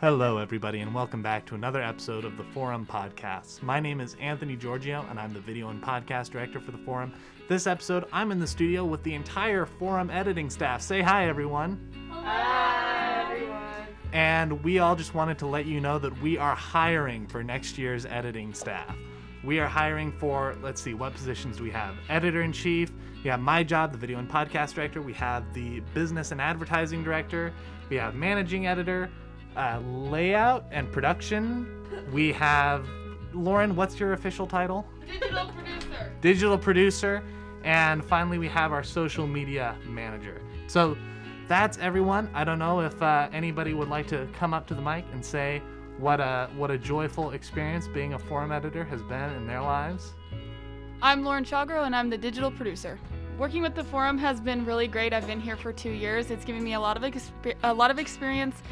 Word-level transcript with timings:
Hello, 0.00 0.38
everybody, 0.38 0.78
and 0.78 0.94
welcome 0.94 1.22
back 1.22 1.44
to 1.44 1.56
another 1.56 1.82
episode 1.82 2.24
of 2.24 2.36
the 2.36 2.44
Forum 2.54 2.86
Podcast. 2.88 3.62
My 3.64 3.80
name 3.80 4.00
is 4.00 4.14
Anthony 4.20 4.54
Giorgio, 4.54 5.04
and 5.10 5.18
I'm 5.18 5.32
the 5.32 5.40
video 5.40 5.70
and 5.70 5.82
podcast 5.82 6.30
director 6.30 6.60
for 6.60 6.70
the 6.70 6.78
Forum. 6.78 7.12
This 7.48 7.66
episode, 7.66 8.04
I'm 8.12 8.30
in 8.30 8.38
the 8.38 8.46
studio 8.46 8.84
with 8.84 9.02
the 9.02 9.12
entire 9.14 9.66
Forum 9.66 10.08
editing 10.08 10.50
staff. 10.50 10.82
Say 10.82 11.02
hi, 11.02 11.26
everyone. 11.26 11.80
Hi, 12.12 13.24
everyone. 13.24 13.88
And 14.12 14.62
we 14.62 14.78
all 14.78 14.94
just 14.94 15.14
wanted 15.14 15.36
to 15.40 15.48
let 15.48 15.66
you 15.66 15.80
know 15.80 15.98
that 15.98 16.22
we 16.22 16.38
are 16.38 16.54
hiring 16.54 17.26
for 17.26 17.42
next 17.42 17.76
year's 17.76 18.06
editing 18.06 18.54
staff. 18.54 18.96
We 19.42 19.58
are 19.58 19.66
hiring 19.66 20.12
for, 20.12 20.56
let's 20.62 20.80
see, 20.80 20.94
what 20.94 21.12
positions 21.12 21.56
do 21.56 21.64
we 21.64 21.70
have? 21.70 21.96
Editor 22.08 22.42
in 22.42 22.52
chief. 22.52 22.92
We 23.24 23.30
have 23.30 23.40
my 23.40 23.64
job, 23.64 23.90
the 23.90 23.98
video 23.98 24.20
and 24.20 24.30
podcast 24.30 24.74
director. 24.74 25.02
We 25.02 25.14
have 25.14 25.52
the 25.52 25.80
business 25.92 26.30
and 26.30 26.40
advertising 26.40 27.02
director. 27.02 27.52
We 27.88 27.96
have 27.96 28.14
managing 28.14 28.68
editor 28.68 29.10
uh, 29.58 29.80
layout 29.80 30.64
and 30.70 30.90
production. 30.90 31.66
We 32.12 32.32
have 32.32 32.88
Lauren. 33.34 33.74
What's 33.74 33.98
your 33.98 34.12
official 34.12 34.46
title? 34.46 34.86
Digital 35.06 35.50
producer. 35.52 36.12
Digital 36.20 36.58
producer, 36.58 37.22
and 37.64 38.04
finally 38.04 38.38
we 38.38 38.48
have 38.48 38.72
our 38.72 38.84
social 38.84 39.26
media 39.26 39.76
manager. 39.84 40.40
So 40.68 40.96
that's 41.48 41.76
everyone. 41.78 42.30
I 42.34 42.44
don't 42.44 42.58
know 42.58 42.80
if 42.80 43.02
uh, 43.02 43.28
anybody 43.32 43.74
would 43.74 43.88
like 43.88 44.06
to 44.08 44.28
come 44.32 44.54
up 44.54 44.66
to 44.68 44.74
the 44.74 44.82
mic 44.82 45.04
and 45.12 45.24
say 45.24 45.60
what 45.98 46.20
a 46.20 46.48
what 46.56 46.70
a 46.70 46.78
joyful 46.78 47.32
experience 47.32 47.88
being 47.88 48.14
a 48.14 48.18
forum 48.18 48.52
editor 48.52 48.84
has 48.84 49.02
been 49.02 49.30
in 49.34 49.46
their 49.46 49.60
lives. 49.60 50.14
I'm 51.02 51.24
Lauren 51.24 51.44
Chagro, 51.44 51.84
and 51.84 51.96
I'm 51.96 52.10
the 52.10 52.18
digital 52.18 52.50
producer. 52.50 52.98
Working 53.38 53.62
with 53.62 53.74
the 53.74 53.84
forum 53.84 54.18
has 54.18 54.40
been 54.40 54.64
really 54.64 54.88
great. 54.88 55.12
I've 55.12 55.26
been 55.26 55.40
here 55.40 55.56
for 55.56 55.72
two 55.72 55.90
years. 55.90 56.30
It's 56.30 56.44
given 56.44 56.62
me 56.62 56.74
a 56.74 56.80
lot 56.80 56.96
of 56.96 57.02
exper- 57.02 57.56
a 57.62 57.72
lot 57.72 57.90
of 57.90 57.98
experience 57.98 58.62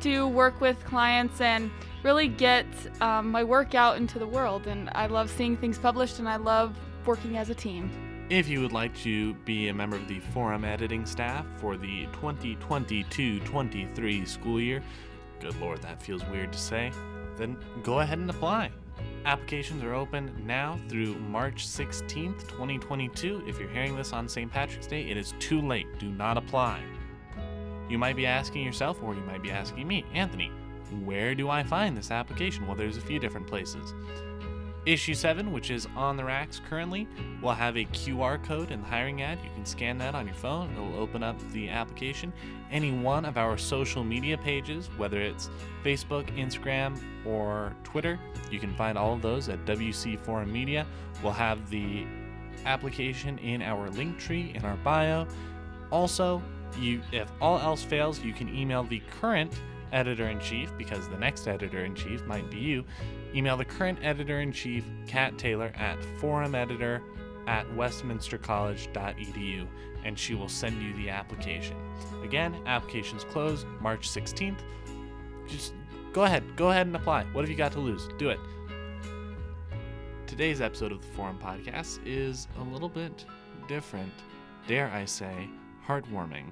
to 0.00 0.28
work 0.28 0.60
with 0.60 0.82
clients 0.84 1.40
and 1.40 1.70
really 2.02 2.28
get 2.28 2.66
um, 3.00 3.30
my 3.30 3.42
work 3.42 3.74
out 3.74 3.96
into 3.96 4.18
the 4.18 4.26
world. 4.26 4.66
And 4.66 4.90
I 4.94 5.06
love 5.06 5.30
seeing 5.30 5.56
things 5.56 5.78
published, 5.78 6.18
and 6.18 6.28
I 6.28 6.36
love 6.36 6.76
working 7.04 7.36
as 7.36 7.50
a 7.50 7.54
team. 7.54 7.90
If 8.28 8.48
you 8.48 8.60
would 8.60 8.72
like 8.72 8.96
to 9.02 9.34
be 9.34 9.68
a 9.68 9.74
member 9.74 9.96
of 9.96 10.08
the 10.08 10.18
forum 10.18 10.64
editing 10.64 11.06
staff 11.06 11.46
for 11.58 11.76
the 11.76 12.06
2022-23 12.06 14.26
school 14.26 14.60
year, 14.60 14.82
good 15.38 15.58
lord, 15.60 15.80
that 15.82 16.02
feels 16.02 16.24
weird 16.26 16.52
to 16.52 16.58
say, 16.58 16.90
then 17.36 17.56
go 17.84 18.00
ahead 18.00 18.18
and 18.18 18.28
apply. 18.28 18.72
Applications 19.24 19.84
are 19.84 19.94
open 19.94 20.32
now 20.44 20.78
through 20.88 21.14
March 21.16 21.66
16th, 21.66 22.48
2022. 22.48 23.44
If 23.46 23.60
you're 23.60 23.68
hearing 23.68 23.96
this 23.96 24.12
on 24.12 24.28
St. 24.28 24.50
Patrick's 24.50 24.86
Day, 24.86 25.08
it 25.08 25.16
is 25.16 25.34
too 25.38 25.60
late. 25.60 25.86
Do 25.98 26.08
not 26.08 26.36
apply. 26.36 26.82
You 27.88 27.98
might 27.98 28.16
be 28.16 28.26
asking 28.26 28.64
yourself, 28.64 29.02
or 29.02 29.14
you 29.14 29.20
might 29.22 29.42
be 29.42 29.50
asking 29.50 29.86
me, 29.86 30.04
Anthony, 30.12 30.50
where 31.04 31.34
do 31.34 31.50
I 31.50 31.62
find 31.62 31.96
this 31.96 32.10
application? 32.10 32.66
Well, 32.66 32.76
there's 32.76 32.96
a 32.96 33.00
few 33.00 33.18
different 33.18 33.46
places. 33.46 33.94
Issue 34.86 35.14
7, 35.14 35.52
which 35.52 35.72
is 35.72 35.88
on 35.96 36.16
the 36.16 36.24
racks 36.24 36.60
currently, 36.68 37.08
will 37.42 37.54
have 37.54 37.76
a 37.76 37.84
QR 37.86 38.42
code 38.44 38.70
in 38.70 38.80
the 38.80 38.86
hiring 38.86 39.20
ad. 39.20 39.38
You 39.42 39.50
can 39.52 39.66
scan 39.66 39.98
that 39.98 40.14
on 40.14 40.26
your 40.26 40.36
phone, 40.36 40.70
it'll 40.72 41.00
open 41.00 41.24
up 41.24 41.36
the 41.50 41.68
application. 41.68 42.32
Any 42.70 42.92
one 42.92 43.24
of 43.24 43.36
our 43.36 43.58
social 43.58 44.04
media 44.04 44.38
pages, 44.38 44.88
whether 44.96 45.20
it's 45.20 45.50
Facebook, 45.84 46.32
Instagram, 46.38 46.96
or 47.26 47.74
Twitter, 47.82 48.20
you 48.48 48.60
can 48.60 48.72
find 48.76 48.96
all 48.96 49.14
of 49.14 49.22
those 49.22 49.48
at 49.48 49.64
WC 49.64 50.20
Forum 50.20 50.52
Media. 50.52 50.86
We'll 51.20 51.32
have 51.32 51.68
the 51.68 52.06
application 52.64 53.38
in 53.38 53.62
our 53.62 53.90
link 53.90 54.18
tree 54.18 54.52
in 54.54 54.64
our 54.64 54.76
bio. 54.76 55.26
Also, 55.90 56.40
you 56.78 57.00
if 57.12 57.30
all 57.40 57.58
else 57.58 57.82
fails, 57.82 58.20
you 58.20 58.32
can 58.32 58.54
email 58.54 58.82
the 58.82 59.02
current 59.20 59.52
editor 59.92 60.28
in 60.28 60.40
chief 60.40 60.72
because 60.76 61.08
the 61.08 61.16
next 61.16 61.46
editor 61.48 61.84
in 61.84 61.94
chief 61.94 62.24
might 62.26 62.50
be 62.50 62.58
you. 62.58 62.84
Email 63.34 63.56
the 63.56 63.64
current 63.64 63.98
editor 64.02 64.40
in 64.40 64.52
chief, 64.52 64.84
Kat 65.06 65.38
Taylor, 65.38 65.72
at 65.76 65.98
forumeditor 66.20 67.02
at 67.46 67.66
westminstercollege.edu 67.68 69.66
and 70.04 70.18
she 70.18 70.34
will 70.34 70.48
send 70.48 70.80
you 70.82 70.94
the 70.94 71.10
application. 71.10 71.76
Again, 72.22 72.54
applications 72.66 73.24
close 73.24 73.66
March 73.80 74.08
16th. 74.08 74.60
Just 75.48 75.74
go 76.12 76.22
ahead, 76.24 76.44
go 76.56 76.70
ahead 76.70 76.86
and 76.86 76.94
apply. 76.94 77.24
What 77.32 77.42
have 77.42 77.50
you 77.50 77.56
got 77.56 77.72
to 77.72 77.80
lose? 77.80 78.08
Do 78.18 78.30
it. 78.30 78.38
Today's 80.26 80.60
episode 80.60 80.92
of 80.92 81.00
the 81.00 81.06
Forum 81.08 81.38
Podcast 81.42 81.98
is 82.04 82.46
a 82.58 82.62
little 82.62 82.88
bit 82.88 83.24
different, 83.68 84.12
dare 84.68 84.90
I 84.90 85.04
say, 85.04 85.48
heartwarming. 85.86 86.50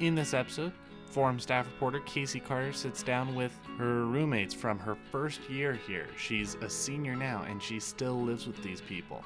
In 0.00 0.14
this 0.14 0.34
episode, 0.34 0.72
Forum 1.06 1.40
staff 1.40 1.66
reporter 1.66 2.00
KC 2.00 2.44
Carter 2.44 2.72
sits 2.72 3.02
down 3.02 3.34
with 3.34 3.58
her 3.78 4.04
roommates 4.04 4.54
from 4.54 4.78
her 4.78 4.96
first 5.10 5.40
year 5.50 5.74
here. 5.74 6.06
She's 6.16 6.54
a 6.56 6.70
senior 6.70 7.16
now 7.16 7.44
and 7.48 7.60
she 7.60 7.80
still 7.80 8.20
lives 8.22 8.46
with 8.46 8.62
these 8.62 8.80
people. 8.80 9.24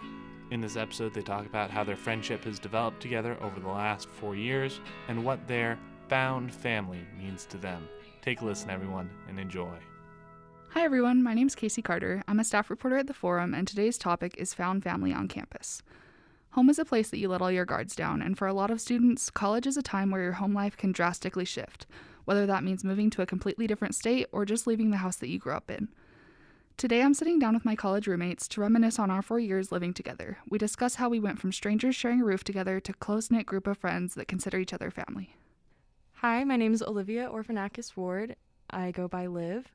In 0.50 0.60
this 0.60 0.76
episode, 0.76 1.12
they 1.12 1.20
talk 1.20 1.46
about 1.46 1.70
how 1.70 1.84
their 1.84 1.96
friendship 1.96 2.44
has 2.44 2.58
developed 2.58 3.00
together 3.00 3.36
over 3.40 3.60
the 3.60 3.68
last 3.68 4.08
four 4.08 4.34
years 4.34 4.80
and 5.08 5.24
what 5.24 5.46
their 5.46 5.78
found 6.08 6.54
family 6.54 7.00
means 7.18 7.44
to 7.46 7.58
them. 7.58 7.86
Take 8.22 8.40
a 8.40 8.44
listen, 8.44 8.70
everyone, 8.70 9.10
and 9.28 9.38
enjoy. 9.38 9.76
Hi, 10.70 10.82
everyone. 10.82 11.22
My 11.22 11.34
name 11.34 11.46
is 11.46 11.54
KC 11.54 11.84
Carter. 11.84 12.22
I'm 12.26 12.40
a 12.40 12.44
staff 12.44 12.70
reporter 12.70 12.96
at 12.96 13.06
the 13.06 13.14
Forum, 13.14 13.54
and 13.54 13.66
today's 13.66 13.98
topic 13.98 14.34
is 14.38 14.54
found 14.54 14.82
family 14.82 15.12
on 15.12 15.28
campus. 15.28 15.82
Home 16.54 16.70
is 16.70 16.78
a 16.78 16.84
place 16.84 17.10
that 17.10 17.18
you 17.18 17.28
let 17.28 17.42
all 17.42 17.50
your 17.50 17.64
guards 17.64 17.96
down, 17.96 18.22
and 18.22 18.38
for 18.38 18.46
a 18.46 18.52
lot 18.54 18.70
of 18.70 18.80
students, 18.80 19.28
college 19.28 19.66
is 19.66 19.76
a 19.76 19.82
time 19.82 20.12
where 20.12 20.22
your 20.22 20.34
home 20.34 20.54
life 20.54 20.76
can 20.76 20.92
drastically 20.92 21.44
shift, 21.44 21.84
whether 22.26 22.46
that 22.46 22.62
means 22.62 22.84
moving 22.84 23.10
to 23.10 23.22
a 23.22 23.26
completely 23.26 23.66
different 23.66 23.96
state 23.96 24.28
or 24.30 24.44
just 24.44 24.64
leaving 24.64 24.92
the 24.92 24.98
house 24.98 25.16
that 25.16 25.28
you 25.28 25.36
grew 25.36 25.52
up 25.52 25.68
in. 25.68 25.88
Today, 26.76 27.02
I'm 27.02 27.12
sitting 27.12 27.40
down 27.40 27.54
with 27.54 27.64
my 27.64 27.74
college 27.74 28.06
roommates 28.06 28.46
to 28.46 28.60
reminisce 28.60 29.00
on 29.00 29.10
our 29.10 29.20
four 29.20 29.40
years 29.40 29.72
living 29.72 29.92
together. 29.92 30.38
We 30.48 30.58
discuss 30.58 30.94
how 30.94 31.08
we 31.08 31.18
went 31.18 31.40
from 31.40 31.50
strangers 31.50 31.96
sharing 31.96 32.20
a 32.20 32.24
roof 32.24 32.44
together 32.44 32.78
to 32.78 32.92
close 32.92 33.32
knit 33.32 33.46
group 33.46 33.66
of 33.66 33.78
friends 33.78 34.14
that 34.14 34.28
consider 34.28 34.60
each 34.60 34.72
other 34.72 34.92
family. 34.92 35.34
Hi, 36.18 36.44
my 36.44 36.54
name 36.54 36.72
is 36.72 36.84
Olivia 36.84 37.28
Orphanakis 37.28 37.96
Ward. 37.96 38.36
I 38.70 38.92
go 38.92 39.08
by 39.08 39.26
Liv. 39.26 39.74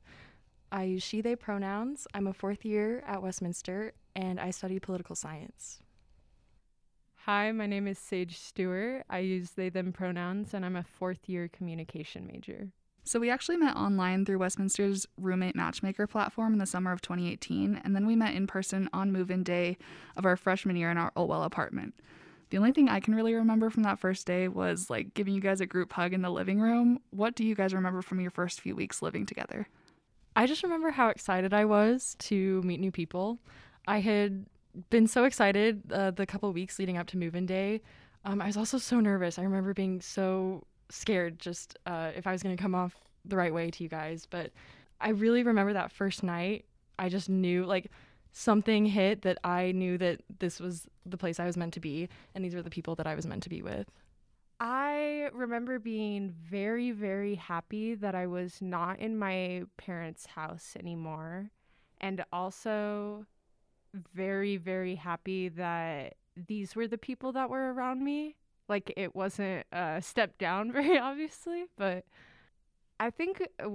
I 0.72 0.84
use 0.84 1.02
she, 1.02 1.20
they 1.20 1.36
pronouns. 1.36 2.06
I'm 2.14 2.26
a 2.26 2.32
fourth 2.32 2.64
year 2.64 3.04
at 3.06 3.22
Westminster 3.22 3.92
and 4.16 4.40
I 4.40 4.50
study 4.50 4.78
political 4.78 5.14
science. 5.14 5.82
Hi, 7.26 7.52
my 7.52 7.66
name 7.66 7.86
is 7.86 7.98
Sage 7.98 8.38
Stewart. 8.38 9.04
I 9.10 9.18
use 9.18 9.50
they, 9.50 9.68
them 9.68 9.92
pronouns, 9.92 10.54
and 10.54 10.64
I'm 10.64 10.74
a 10.74 10.82
fourth 10.82 11.28
year 11.28 11.48
communication 11.48 12.26
major. 12.26 12.70
So, 13.04 13.20
we 13.20 13.28
actually 13.28 13.58
met 13.58 13.76
online 13.76 14.24
through 14.24 14.38
Westminster's 14.38 15.06
roommate 15.18 15.54
matchmaker 15.54 16.06
platform 16.06 16.54
in 16.54 16.58
the 16.58 16.64
summer 16.64 16.92
of 16.92 17.02
2018, 17.02 17.82
and 17.84 17.94
then 17.94 18.06
we 18.06 18.16
met 18.16 18.34
in 18.34 18.46
person 18.46 18.88
on 18.94 19.12
move 19.12 19.30
in 19.30 19.42
day 19.42 19.76
of 20.16 20.24
our 20.24 20.34
freshman 20.34 20.76
year 20.76 20.90
in 20.90 20.96
our 20.96 21.12
Olwell 21.14 21.44
apartment. 21.44 21.92
The 22.48 22.56
only 22.56 22.72
thing 22.72 22.88
I 22.88 23.00
can 23.00 23.14
really 23.14 23.34
remember 23.34 23.68
from 23.68 23.82
that 23.82 23.98
first 23.98 24.26
day 24.26 24.48
was 24.48 24.88
like 24.88 25.12
giving 25.12 25.34
you 25.34 25.42
guys 25.42 25.60
a 25.60 25.66
group 25.66 25.92
hug 25.92 26.14
in 26.14 26.22
the 26.22 26.30
living 26.30 26.58
room. 26.58 27.00
What 27.10 27.34
do 27.34 27.44
you 27.44 27.54
guys 27.54 27.74
remember 27.74 28.00
from 28.00 28.20
your 28.20 28.30
first 28.30 28.62
few 28.62 28.74
weeks 28.74 29.02
living 29.02 29.26
together? 29.26 29.68
I 30.34 30.46
just 30.46 30.62
remember 30.62 30.90
how 30.90 31.08
excited 31.08 31.52
I 31.52 31.66
was 31.66 32.16
to 32.20 32.62
meet 32.62 32.80
new 32.80 32.90
people. 32.90 33.40
I 33.86 34.00
had 34.00 34.46
been 34.90 35.06
so 35.06 35.24
excited 35.24 35.82
uh, 35.92 36.10
the 36.10 36.26
couple 36.26 36.52
weeks 36.52 36.78
leading 36.78 36.96
up 36.96 37.06
to 37.08 37.16
move-in 37.16 37.46
day. 37.46 37.80
Um, 38.24 38.40
I 38.40 38.46
was 38.46 38.56
also 38.56 38.78
so 38.78 39.00
nervous. 39.00 39.38
I 39.38 39.42
remember 39.42 39.74
being 39.74 40.00
so 40.00 40.64
scared 40.90 41.38
just 41.38 41.78
uh, 41.86 42.10
if 42.14 42.26
I 42.26 42.32
was 42.32 42.42
going 42.42 42.56
to 42.56 42.62
come 42.62 42.74
off 42.74 42.94
the 43.24 43.36
right 43.36 43.52
way 43.52 43.70
to 43.70 43.82
you 43.82 43.88
guys. 43.88 44.26
But 44.28 44.52
I 45.00 45.10
really 45.10 45.42
remember 45.42 45.72
that 45.72 45.92
first 45.92 46.22
night. 46.22 46.66
I 46.98 47.08
just 47.08 47.28
knew 47.28 47.64
like 47.64 47.90
something 48.32 48.86
hit 48.86 49.22
that 49.22 49.38
I 49.42 49.72
knew 49.72 49.98
that 49.98 50.20
this 50.38 50.60
was 50.60 50.86
the 51.06 51.16
place 51.16 51.40
I 51.40 51.46
was 51.46 51.56
meant 51.56 51.74
to 51.74 51.80
be, 51.80 52.08
and 52.34 52.44
these 52.44 52.54
were 52.54 52.62
the 52.62 52.70
people 52.70 52.94
that 52.96 53.06
I 53.06 53.14
was 53.14 53.26
meant 53.26 53.42
to 53.44 53.48
be 53.48 53.62
with. 53.62 53.90
I 54.60 55.30
remember 55.32 55.78
being 55.78 56.28
very, 56.30 56.90
very 56.90 57.34
happy 57.34 57.94
that 57.94 58.14
I 58.14 58.26
was 58.26 58.60
not 58.60 58.98
in 58.98 59.18
my 59.18 59.62
parents' 59.78 60.26
house 60.26 60.74
anymore. 60.78 61.50
And 62.02 62.22
also 62.30 63.24
very, 64.14 64.56
very 64.56 64.94
happy 64.94 65.48
that 65.48 66.14
these 66.36 66.74
were 66.74 66.86
the 66.86 66.98
people 66.98 67.32
that 67.32 67.50
were 67.50 67.72
around 67.72 68.04
me. 68.04 68.36
Like 68.68 68.92
it 68.96 69.14
wasn't 69.14 69.66
a 69.72 70.00
step 70.00 70.38
down, 70.38 70.72
very 70.72 70.98
obviously, 70.98 71.64
but 71.76 72.04
I 72.98 73.10
think 73.10 73.42
uh, 73.62 73.68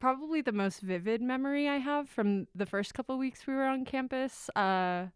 probably 0.00 0.40
the 0.40 0.52
most 0.52 0.80
vivid 0.80 1.22
memory 1.22 1.68
I 1.68 1.78
have 1.78 2.08
from 2.08 2.46
the 2.54 2.66
first 2.66 2.94
couple 2.94 3.16
weeks 3.18 3.46
we 3.46 3.54
were 3.54 3.64
on 3.64 3.84
campus 3.84 4.50
uh, 4.56 5.06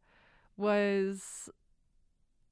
was, 0.56 1.48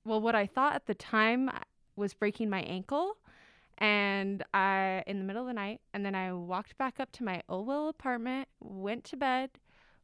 well, 0.04 0.20
what 0.20 0.34
I 0.34 0.46
thought 0.46 0.74
at 0.74 0.86
the 0.86 0.94
time 0.94 1.50
was 1.96 2.14
breaking 2.14 2.50
my 2.50 2.62
ankle 2.62 3.16
and 3.78 4.42
I 4.54 5.02
in 5.06 5.18
the 5.18 5.24
middle 5.24 5.42
of 5.42 5.48
the 5.48 5.54
night 5.54 5.80
and 5.92 6.04
then 6.04 6.14
I 6.14 6.32
walked 6.32 6.76
back 6.78 6.98
up 6.98 7.12
to 7.12 7.24
my 7.24 7.42
Olwell 7.48 7.88
apartment, 7.88 8.48
went 8.60 9.04
to 9.04 9.16
bed, 9.16 9.50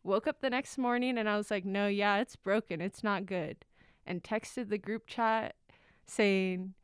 woke 0.04 0.26
up 0.26 0.40
the 0.40 0.50
next 0.50 0.78
morning 0.78 1.18
and 1.18 1.28
I 1.28 1.36
was 1.36 1.50
like, 1.50 1.64
"No, 1.64 1.86
yeah, 1.86 2.18
it's 2.18 2.36
broken. 2.36 2.80
It's 2.80 3.04
not 3.04 3.26
good." 3.26 3.64
And 4.06 4.22
texted 4.22 4.68
the 4.68 4.78
group 4.78 5.06
chat 5.06 5.54
saying, 6.06 6.74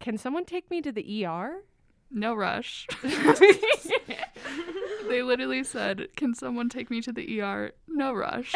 "Can 0.00 0.18
someone 0.18 0.44
take 0.44 0.70
me 0.70 0.82
to 0.82 0.92
the 0.92 1.26
ER?" 1.26 1.64
no 2.10 2.34
rush. 2.34 2.86
they 5.08 5.22
literally 5.22 5.64
said, 5.64 6.08
Can 6.16 6.34
someone 6.34 6.68
take 6.68 6.90
me 6.90 7.00
to 7.02 7.12
the 7.12 7.40
ER? 7.40 7.72
No 7.86 8.12
rush. 8.12 8.54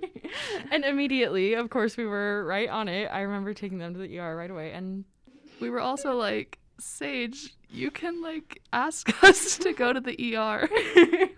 and 0.70 0.84
immediately, 0.84 1.54
of 1.54 1.70
course, 1.70 1.96
we 1.96 2.06
were 2.06 2.44
right 2.44 2.68
on 2.68 2.88
it. 2.88 3.06
I 3.06 3.20
remember 3.20 3.54
taking 3.54 3.78
them 3.78 3.94
to 3.94 4.00
the 4.00 4.18
ER 4.18 4.36
right 4.36 4.50
away. 4.50 4.72
And 4.72 5.04
we 5.60 5.70
were 5.70 5.80
also 5.80 6.14
like, 6.14 6.58
Sage, 6.78 7.56
you 7.70 7.90
can 7.90 8.22
like 8.22 8.60
ask 8.72 9.22
us 9.24 9.58
to 9.58 9.72
go 9.72 9.92
to 9.92 10.00
the 10.00 10.36
ER. 10.36 10.68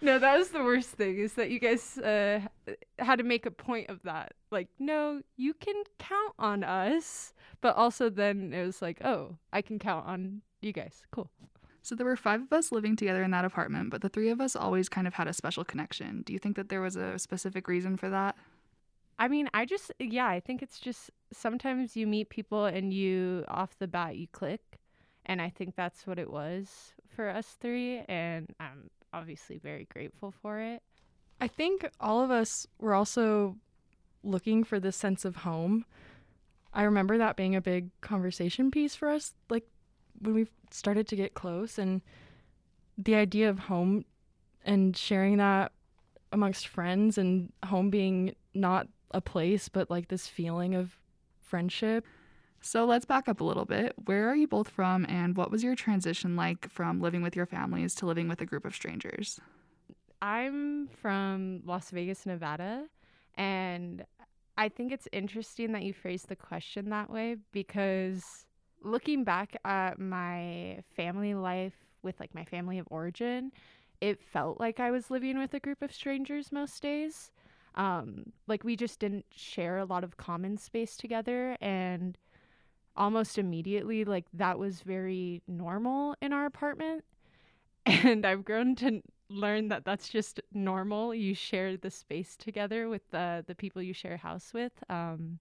no, 0.00 0.18
that 0.18 0.38
was 0.38 0.48
the 0.50 0.62
worst 0.62 0.90
thing 0.90 1.18
is 1.18 1.34
that 1.34 1.50
you 1.50 1.58
guys 1.58 1.98
uh, 1.98 2.40
had 2.98 3.16
to 3.16 3.24
make 3.24 3.46
a 3.46 3.50
point 3.50 3.90
of 3.90 4.02
that. 4.02 4.34
Like, 4.50 4.68
no, 4.78 5.22
you 5.36 5.54
can 5.54 5.82
count 5.98 6.34
on 6.38 6.64
us. 6.64 7.32
But 7.60 7.76
also 7.76 8.08
then 8.08 8.52
it 8.52 8.64
was 8.64 8.80
like, 8.80 9.04
oh, 9.04 9.36
I 9.52 9.62
can 9.62 9.78
count 9.78 10.06
on 10.06 10.42
you 10.60 10.72
guys. 10.72 11.02
Cool. 11.10 11.30
So 11.82 11.94
there 11.94 12.06
were 12.06 12.16
five 12.16 12.42
of 12.42 12.52
us 12.52 12.70
living 12.70 12.96
together 12.96 13.22
in 13.22 13.30
that 13.30 13.44
apartment, 13.44 13.90
but 13.90 14.02
the 14.02 14.08
three 14.08 14.28
of 14.28 14.40
us 14.40 14.54
always 14.54 14.88
kind 14.88 15.06
of 15.06 15.14
had 15.14 15.26
a 15.26 15.32
special 15.32 15.64
connection. 15.64 16.22
Do 16.22 16.32
you 16.32 16.38
think 16.38 16.56
that 16.56 16.68
there 16.68 16.80
was 16.80 16.96
a 16.96 17.18
specific 17.18 17.66
reason 17.66 17.96
for 17.96 18.10
that? 18.10 18.36
I 19.18 19.26
mean, 19.26 19.48
I 19.52 19.64
just, 19.64 19.90
yeah, 19.98 20.28
I 20.28 20.38
think 20.38 20.62
it's 20.62 20.78
just 20.78 21.10
sometimes 21.32 21.96
you 21.96 22.06
meet 22.06 22.28
people 22.28 22.66
and 22.66 22.92
you, 22.92 23.44
off 23.48 23.78
the 23.78 23.88
bat, 23.88 24.16
you 24.16 24.28
click. 24.28 24.77
And 25.28 25.40
I 25.42 25.50
think 25.50 25.76
that's 25.76 26.06
what 26.06 26.18
it 26.18 26.30
was 26.30 26.94
for 27.14 27.28
us 27.28 27.56
three. 27.60 27.98
And 28.08 28.48
I'm 28.58 28.90
obviously 29.12 29.58
very 29.58 29.86
grateful 29.92 30.32
for 30.42 30.58
it. 30.58 30.82
I 31.40 31.46
think 31.46 31.88
all 32.00 32.22
of 32.22 32.30
us 32.30 32.66
were 32.80 32.94
also 32.94 33.56
looking 34.24 34.64
for 34.64 34.80
this 34.80 34.96
sense 34.96 35.24
of 35.24 35.36
home. 35.36 35.84
I 36.72 36.82
remember 36.82 37.18
that 37.18 37.36
being 37.36 37.54
a 37.54 37.60
big 37.60 37.90
conversation 38.00 38.70
piece 38.70 38.94
for 38.94 39.08
us, 39.08 39.34
like 39.48 39.66
when 40.20 40.34
we 40.34 40.48
started 40.70 41.06
to 41.08 41.16
get 41.16 41.34
close, 41.34 41.78
and 41.78 42.02
the 42.96 43.14
idea 43.14 43.48
of 43.48 43.58
home 43.58 44.04
and 44.64 44.96
sharing 44.96 45.36
that 45.36 45.72
amongst 46.32 46.66
friends, 46.66 47.16
and 47.16 47.52
home 47.64 47.90
being 47.90 48.34
not 48.54 48.88
a 49.12 49.20
place, 49.20 49.68
but 49.68 49.90
like 49.90 50.08
this 50.08 50.26
feeling 50.26 50.74
of 50.74 50.98
friendship. 51.40 52.04
So 52.60 52.84
let's 52.84 53.04
back 53.04 53.28
up 53.28 53.40
a 53.40 53.44
little 53.44 53.64
bit. 53.64 53.94
Where 54.04 54.28
are 54.28 54.36
you 54.36 54.48
both 54.48 54.68
from, 54.68 55.06
and 55.08 55.36
what 55.36 55.50
was 55.50 55.62
your 55.62 55.74
transition 55.74 56.36
like 56.36 56.70
from 56.70 57.00
living 57.00 57.22
with 57.22 57.36
your 57.36 57.46
families 57.46 57.94
to 57.96 58.06
living 58.06 58.28
with 58.28 58.40
a 58.40 58.46
group 58.46 58.64
of 58.64 58.74
strangers? 58.74 59.40
I'm 60.20 60.88
from 60.88 61.62
Las 61.64 61.90
Vegas, 61.90 62.26
Nevada, 62.26 62.86
and 63.36 64.04
I 64.56 64.68
think 64.68 64.90
it's 64.90 65.06
interesting 65.12 65.72
that 65.72 65.84
you 65.84 65.92
phrased 65.92 66.28
the 66.28 66.36
question 66.36 66.90
that 66.90 67.08
way 67.08 67.36
because 67.52 68.44
looking 68.82 69.22
back 69.22 69.56
at 69.64 70.00
my 70.00 70.82
family 70.96 71.34
life 71.34 71.74
with 72.02 72.18
like 72.18 72.34
my 72.34 72.44
family 72.44 72.78
of 72.78 72.86
origin, 72.90 73.52
it 74.00 74.20
felt 74.20 74.58
like 74.58 74.80
I 74.80 74.90
was 74.90 75.10
living 75.10 75.38
with 75.38 75.54
a 75.54 75.60
group 75.60 75.82
of 75.82 75.92
strangers 75.92 76.50
most 76.50 76.82
days. 76.82 77.30
Um, 77.76 78.32
like 78.48 78.64
we 78.64 78.74
just 78.74 78.98
didn't 78.98 79.26
share 79.30 79.78
a 79.78 79.84
lot 79.84 80.02
of 80.02 80.16
common 80.16 80.56
space 80.56 80.96
together 80.96 81.56
and 81.60 82.18
almost 82.98 83.38
immediately 83.38 84.04
like 84.04 84.26
that 84.34 84.58
was 84.58 84.80
very 84.80 85.42
normal 85.46 86.14
in 86.20 86.32
our 86.32 86.46
apartment. 86.46 87.04
And 87.86 88.26
i've 88.26 88.44
grown 88.44 88.74
to 88.76 89.00
learn 89.30 89.68
that 89.68 89.84
that's 89.84 90.08
just 90.08 90.40
normal. 90.52 91.14
You 91.14 91.34
share 91.34 91.76
the 91.76 91.90
space 91.90 92.36
together 92.36 92.88
with 92.88 93.10
the 93.10 93.44
the 93.46 93.54
people 93.54 93.80
you 93.80 93.94
share 93.94 94.16
house 94.18 94.52
with. 94.52 94.72
Um, 94.90 95.38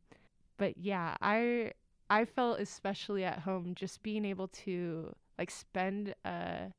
but 0.57 0.77
yeah 0.77 1.15
i 1.21 1.71
i 2.09 2.25
felt 2.25 2.59
especially 2.59 3.23
at 3.23 3.39
home 3.39 3.73
just 3.75 4.01
being 4.03 4.25
able 4.25 4.47
to 4.49 5.13
like 5.37 5.51
spend 5.51 6.15
a 6.25 6.71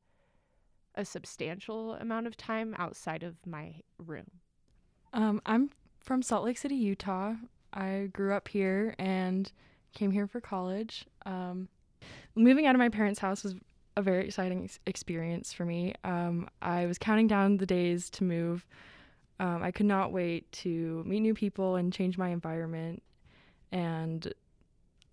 a 0.95 1.05
substantial 1.05 1.93
amount 1.93 2.27
of 2.27 2.35
time 2.35 2.75
outside 2.77 3.23
of 3.23 3.35
my 3.45 3.75
room. 3.97 4.29
Um, 5.13 5.41
i'm 5.45 5.69
from 5.99 6.21
salt 6.21 6.45
lake 6.45 6.57
city 6.57 6.75
utah. 6.75 7.35
I 7.71 8.09
grew 8.11 8.33
up 8.33 8.47
here 8.47 8.95
and 8.97 9.51
came 9.93 10.11
here 10.11 10.27
for 10.27 10.41
college. 10.41 11.05
Um, 11.25 11.67
moving 12.35 12.65
out 12.65 12.75
of 12.75 12.79
my 12.79 12.89
parents' 12.89 13.19
house 13.19 13.43
was 13.43 13.55
a 13.97 14.01
very 14.01 14.25
exciting 14.25 14.63
ex- 14.63 14.79
experience 14.85 15.53
for 15.53 15.65
me. 15.65 15.93
Um, 16.03 16.47
I 16.61 16.85
was 16.85 16.97
counting 16.97 17.27
down 17.27 17.57
the 17.57 17.65
days 17.65 18.09
to 18.11 18.23
move. 18.23 18.65
Um, 19.39 19.63
I 19.63 19.71
could 19.71 19.85
not 19.85 20.11
wait 20.11 20.51
to 20.53 21.03
meet 21.05 21.21
new 21.21 21.33
people 21.33 21.75
and 21.75 21.93
change 21.93 22.17
my 22.17 22.29
environment. 22.29 23.01
And 23.71 24.33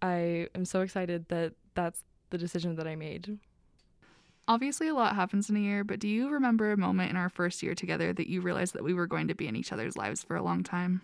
I 0.03 0.49
am 0.55 0.65
so 0.65 0.81
excited 0.81 1.27
that 1.29 1.53
that's 1.75 2.03
the 2.31 2.39
decision 2.39 2.77
that 2.77 2.87
I 2.87 2.97
made. 2.97 3.39
Obviously, 4.49 4.89
a 4.89 4.95
lot 4.95 5.17
happens 5.17 5.51
in 5.51 5.57
a 5.57 5.61
year, 5.61 5.83
but 5.83 5.99
do 5.99 6.09
you 6.09 6.29
remember 6.29 6.71
a 6.71 6.77
moment 6.77 7.11
in 7.11 7.17
our 7.17 7.29
first 7.29 7.63
year 7.63 7.75
together 7.75 8.13
that 8.13 8.29
you 8.29 8.41
realized 8.41 8.75
that 8.75 8.85
we 8.85 8.95
were 8.95 9.07
going 9.07 9.27
to 9.29 9.35
be 9.35 9.49
in 9.49 9.57
each 9.57 9.73
other's 9.73 9.97
lives 9.97 10.23
for 10.23 10.37
a 10.37 10.43
long 10.43 10.63
time? 10.63 11.03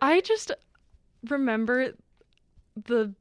I 0.00 0.20
just 0.20 0.52
remember 1.28 1.92
the 2.84 3.12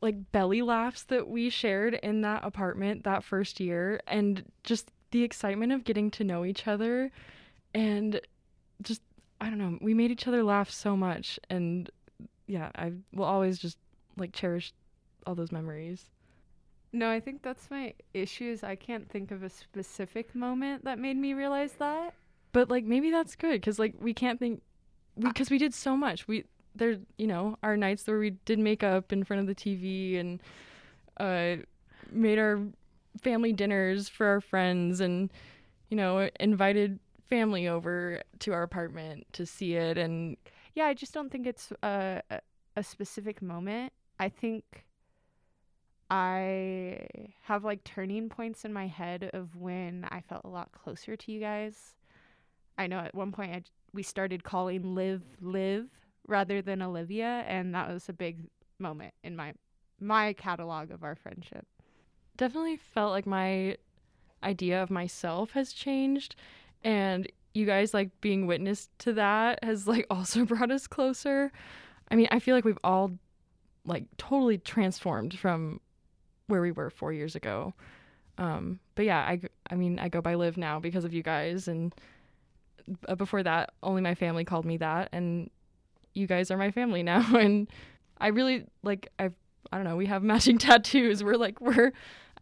like 0.00 0.32
belly 0.32 0.62
laughs 0.62 1.04
that 1.04 1.28
we 1.28 1.48
shared 1.48 1.94
in 1.94 2.22
that 2.22 2.44
apartment 2.44 3.04
that 3.04 3.22
first 3.22 3.60
year 3.60 4.00
and 4.06 4.44
just 4.64 4.90
the 5.12 5.22
excitement 5.22 5.72
of 5.72 5.84
getting 5.84 6.10
to 6.10 6.24
know 6.24 6.44
each 6.44 6.66
other 6.66 7.10
and 7.74 8.20
just 8.82 9.02
I 9.40 9.48
don't 9.48 9.58
know, 9.58 9.78
we 9.80 9.92
made 9.94 10.10
each 10.10 10.28
other 10.28 10.42
laugh 10.42 10.70
so 10.70 10.96
much 10.96 11.38
and 11.48 11.88
yeah, 12.46 12.70
I 12.74 12.92
will 13.12 13.24
always 13.24 13.58
just 13.58 13.78
like 14.16 14.32
cherish 14.32 14.72
all 15.26 15.34
those 15.34 15.52
memories. 15.52 16.10
No, 16.92 17.10
I 17.10 17.20
think 17.20 17.42
that's 17.42 17.70
my 17.70 17.94
issue 18.12 18.50
is 18.50 18.62
I 18.62 18.74
can't 18.74 19.08
think 19.08 19.30
of 19.30 19.42
a 19.42 19.48
specific 19.48 20.34
moment 20.34 20.84
that 20.84 20.98
made 20.98 21.16
me 21.16 21.32
realize 21.32 21.72
that. 21.78 22.14
But 22.52 22.70
like 22.70 22.84
maybe 22.84 23.10
that's 23.10 23.36
good 23.36 23.62
cuz 23.62 23.78
like 23.78 23.94
we 24.00 24.12
can't 24.12 24.38
think 24.38 24.62
because 25.18 25.50
we, 25.50 25.54
we 25.54 25.58
did 25.58 25.74
so 25.74 25.96
much. 25.96 26.26
We 26.26 26.44
there 26.74 26.96
you 27.18 27.26
know 27.26 27.56
our 27.62 27.76
nights 27.76 28.06
where 28.06 28.18
we 28.18 28.30
did 28.44 28.58
makeup 28.58 29.12
in 29.12 29.24
front 29.24 29.40
of 29.40 29.46
the 29.46 29.54
TV 29.54 30.18
and 30.18 30.40
uh, 31.18 31.62
made 32.10 32.38
our 32.38 32.60
family 33.20 33.52
dinners 33.52 34.08
for 34.08 34.26
our 34.26 34.40
friends 34.40 35.00
and 35.00 35.30
you 35.90 35.96
know 35.96 36.28
invited 36.40 36.98
family 37.28 37.66
over 37.68 38.20
to 38.40 38.52
our 38.52 38.62
apartment 38.62 39.26
to 39.32 39.46
see 39.46 39.74
it. 39.74 39.98
And 39.98 40.36
yeah 40.74 40.86
I 40.86 40.94
just 40.94 41.14
don't 41.14 41.30
think 41.30 41.46
it's 41.46 41.72
a 41.82 42.22
a 42.76 42.82
specific 42.82 43.42
moment. 43.42 43.92
I 44.18 44.28
think 44.28 44.64
I 46.10 47.06
have 47.44 47.64
like 47.64 47.84
turning 47.84 48.28
points 48.28 48.64
in 48.64 48.72
my 48.72 48.86
head 48.86 49.30
of 49.32 49.56
when 49.56 50.06
I 50.10 50.20
felt 50.20 50.44
a 50.44 50.48
lot 50.48 50.72
closer 50.72 51.16
to 51.16 51.32
you 51.32 51.40
guys. 51.40 51.94
I 52.76 52.86
know 52.86 52.98
at 52.98 53.14
one 53.14 53.32
point 53.32 53.52
I, 53.54 53.62
we 53.94 54.02
started 54.02 54.44
calling 54.44 54.94
Liv 54.94 55.22
Liv 55.40 55.86
rather 56.26 56.62
than 56.62 56.82
Olivia, 56.82 57.44
and 57.46 57.74
that 57.74 57.88
was 57.88 58.08
a 58.08 58.12
big 58.12 58.48
moment 58.78 59.14
in 59.22 59.36
my 59.36 59.54
my 60.00 60.32
catalog 60.32 60.90
of 60.90 61.04
our 61.04 61.14
friendship. 61.14 61.66
Definitely 62.36 62.76
felt 62.76 63.12
like 63.12 63.26
my 63.26 63.76
idea 64.42 64.82
of 64.82 64.90
myself 64.90 65.52
has 65.52 65.72
changed 65.72 66.34
and 66.82 67.30
you 67.54 67.64
guys 67.64 67.94
like 67.94 68.10
being 68.20 68.46
witness 68.46 68.88
to 68.98 69.12
that 69.12 69.62
has 69.62 69.86
like 69.86 70.06
also 70.10 70.44
brought 70.44 70.70
us 70.70 70.86
closer. 70.86 71.52
I 72.10 72.16
mean, 72.16 72.28
I 72.30 72.40
feel 72.40 72.54
like 72.56 72.64
we've 72.64 72.78
all 72.82 73.12
like 73.84 74.04
totally 74.16 74.58
transformed 74.58 75.38
from 75.38 75.80
where 76.46 76.60
we 76.60 76.72
were 76.72 76.90
4 76.90 77.12
years 77.12 77.36
ago. 77.36 77.74
Um 78.38 78.80
but 78.94 79.04
yeah, 79.04 79.20
I 79.20 79.40
I 79.70 79.76
mean, 79.76 79.98
I 79.98 80.08
go 80.08 80.20
by 80.20 80.34
Liv 80.34 80.56
now 80.56 80.80
because 80.80 81.04
of 81.04 81.12
you 81.12 81.22
guys 81.22 81.68
and 81.68 81.94
uh, 83.06 83.14
before 83.14 83.42
that 83.44 83.72
only 83.82 84.02
my 84.02 84.14
family 84.14 84.44
called 84.44 84.64
me 84.64 84.76
that 84.78 85.08
and 85.12 85.50
you 86.14 86.26
guys 86.26 86.50
are 86.50 86.56
my 86.56 86.70
family 86.70 87.02
now 87.14 87.36
and 87.36 87.68
I 88.18 88.28
really 88.28 88.64
like 88.82 89.08
I've 89.18 89.34
I 89.72 89.76
don't 89.76 89.84
know, 89.84 89.96
we 89.96 90.06
have 90.06 90.22
matching 90.22 90.58
tattoos. 90.58 91.24
We're 91.24 91.36
like 91.36 91.60
we're 91.60 91.92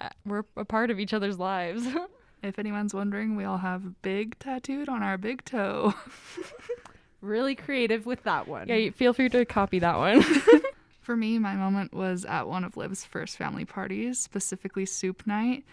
uh, 0.01 0.09
we're 0.27 0.45
a 0.57 0.65
part 0.65 0.91
of 0.91 0.99
each 0.99 1.15
other's 1.15 1.39
lives. 1.39 1.87
if 2.43 2.59
anyone's 2.59 2.93
wondering, 2.93 3.37
we 3.37 3.45
all 3.45 3.59
have 3.59 4.03
big 4.03 4.39
tattooed 4.39 4.89
on 4.89 5.03
our 5.03 5.17
big 5.17 5.45
toe. 5.45 5.95
really 7.21 7.55
creative 7.55 8.07
with 8.07 8.23
that 8.25 8.49
one. 8.49 8.69
Yeah, 8.69 8.91
feel 8.91 9.13
free 9.13 9.29
to 9.29 9.45
copy 9.45 9.79
that 9.79 9.99
one. 9.99 10.23
For 11.03 11.17
me, 11.17 11.39
my 11.39 11.55
moment 11.55 11.93
was 11.93 12.25
at 12.25 12.49
one 12.49 12.65
of 12.65 12.77
Liv's 12.77 13.05
first 13.05 13.37
family 13.37 13.65
parties, 13.65 14.19
specifically 14.19 14.87
soup 14.87 15.27
night. 15.27 15.65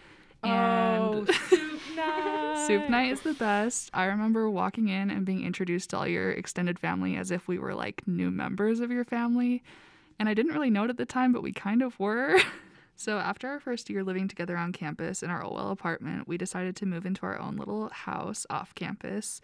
And 0.42 1.28
oh, 1.28 1.32
soup 1.48 1.77
night. 1.98 2.66
soup 2.66 2.88
night 2.88 3.12
is 3.12 3.20
the 3.20 3.34
best. 3.34 3.90
I 3.92 4.04
remember 4.04 4.48
walking 4.50 4.88
in 4.88 5.10
and 5.10 5.24
being 5.24 5.44
introduced 5.44 5.90
to 5.90 5.98
all 5.98 6.06
your 6.06 6.30
extended 6.30 6.78
family 6.78 7.16
as 7.16 7.30
if 7.30 7.48
we 7.48 7.58
were 7.58 7.74
like 7.74 8.06
new 8.06 8.30
members 8.30 8.80
of 8.80 8.90
your 8.90 9.04
family. 9.04 9.62
And 10.18 10.28
I 10.28 10.34
didn't 10.34 10.52
really 10.52 10.70
know 10.70 10.84
it 10.84 10.90
at 10.90 10.96
the 10.96 11.06
time, 11.06 11.32
but 11.32 11.42
we 11.42 11.52
kind 11.52 11.82
of 11.82 11.98
were. 11.98 12.38
so 12.96 13.18
after 13.18 13.48
our 13.48 13.60
first 13.60 13.88
year 13.88 14.02
living 14.02 14.28
together 14.28 14.56
on 14.56 14.72
campus 14.72 15.22
in 15.22 15.30
our 15.30 15.42
Olwell 15.42 15.70
apartment, 15.70 16.26
we 16.26 16.36
decided 16.36 16.74
to 16.76 16.86
move 16.86 17.06
into 17.06 17.24
our 17.24 17.38
own 17.38 17.56
little 17.56 17.88
house 17.90 18.46
off 18.50 18.74
campus. 18.74 19.40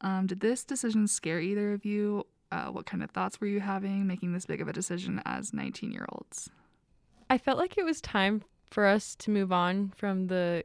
Um, 0.00 0.26
did 0.26 0.40
this 0.40 0.64
decision 0.64 1.08
scare 1.08 1.40
either 1.40 1.72
of 1.72 1.84
you? 1.84 2.26
Uh, 2.52 2.66
what 2.66 2.86
kind 2.86 3.02
of 3.02 3.10
thoughts 3.10 3.40
were 3.40 3.46
you 3.46 3.60
having 3.60 4.06
making 4.06 4.32
this 4.32 4.46
big 4.46 4.60
of 4.60 4.68
a 4.68 4.72
decision 4.72 5.20
as 5.24 5.52
19 5.52 5.90
year 5.90 6.06
olds? 6.10 6.50
I 7.28 7.38
felt 7.38 7.58
like 7.58 7.78
it 7.78 7.84
was 7.84 8.00
time 8.00 8.42
for 8.70 8.86
us 8.86 9.14
to 9.16 9.30
move 9.30 9.50
on 9.50 9.92
from 9.96 10.26
the 10.26 10.62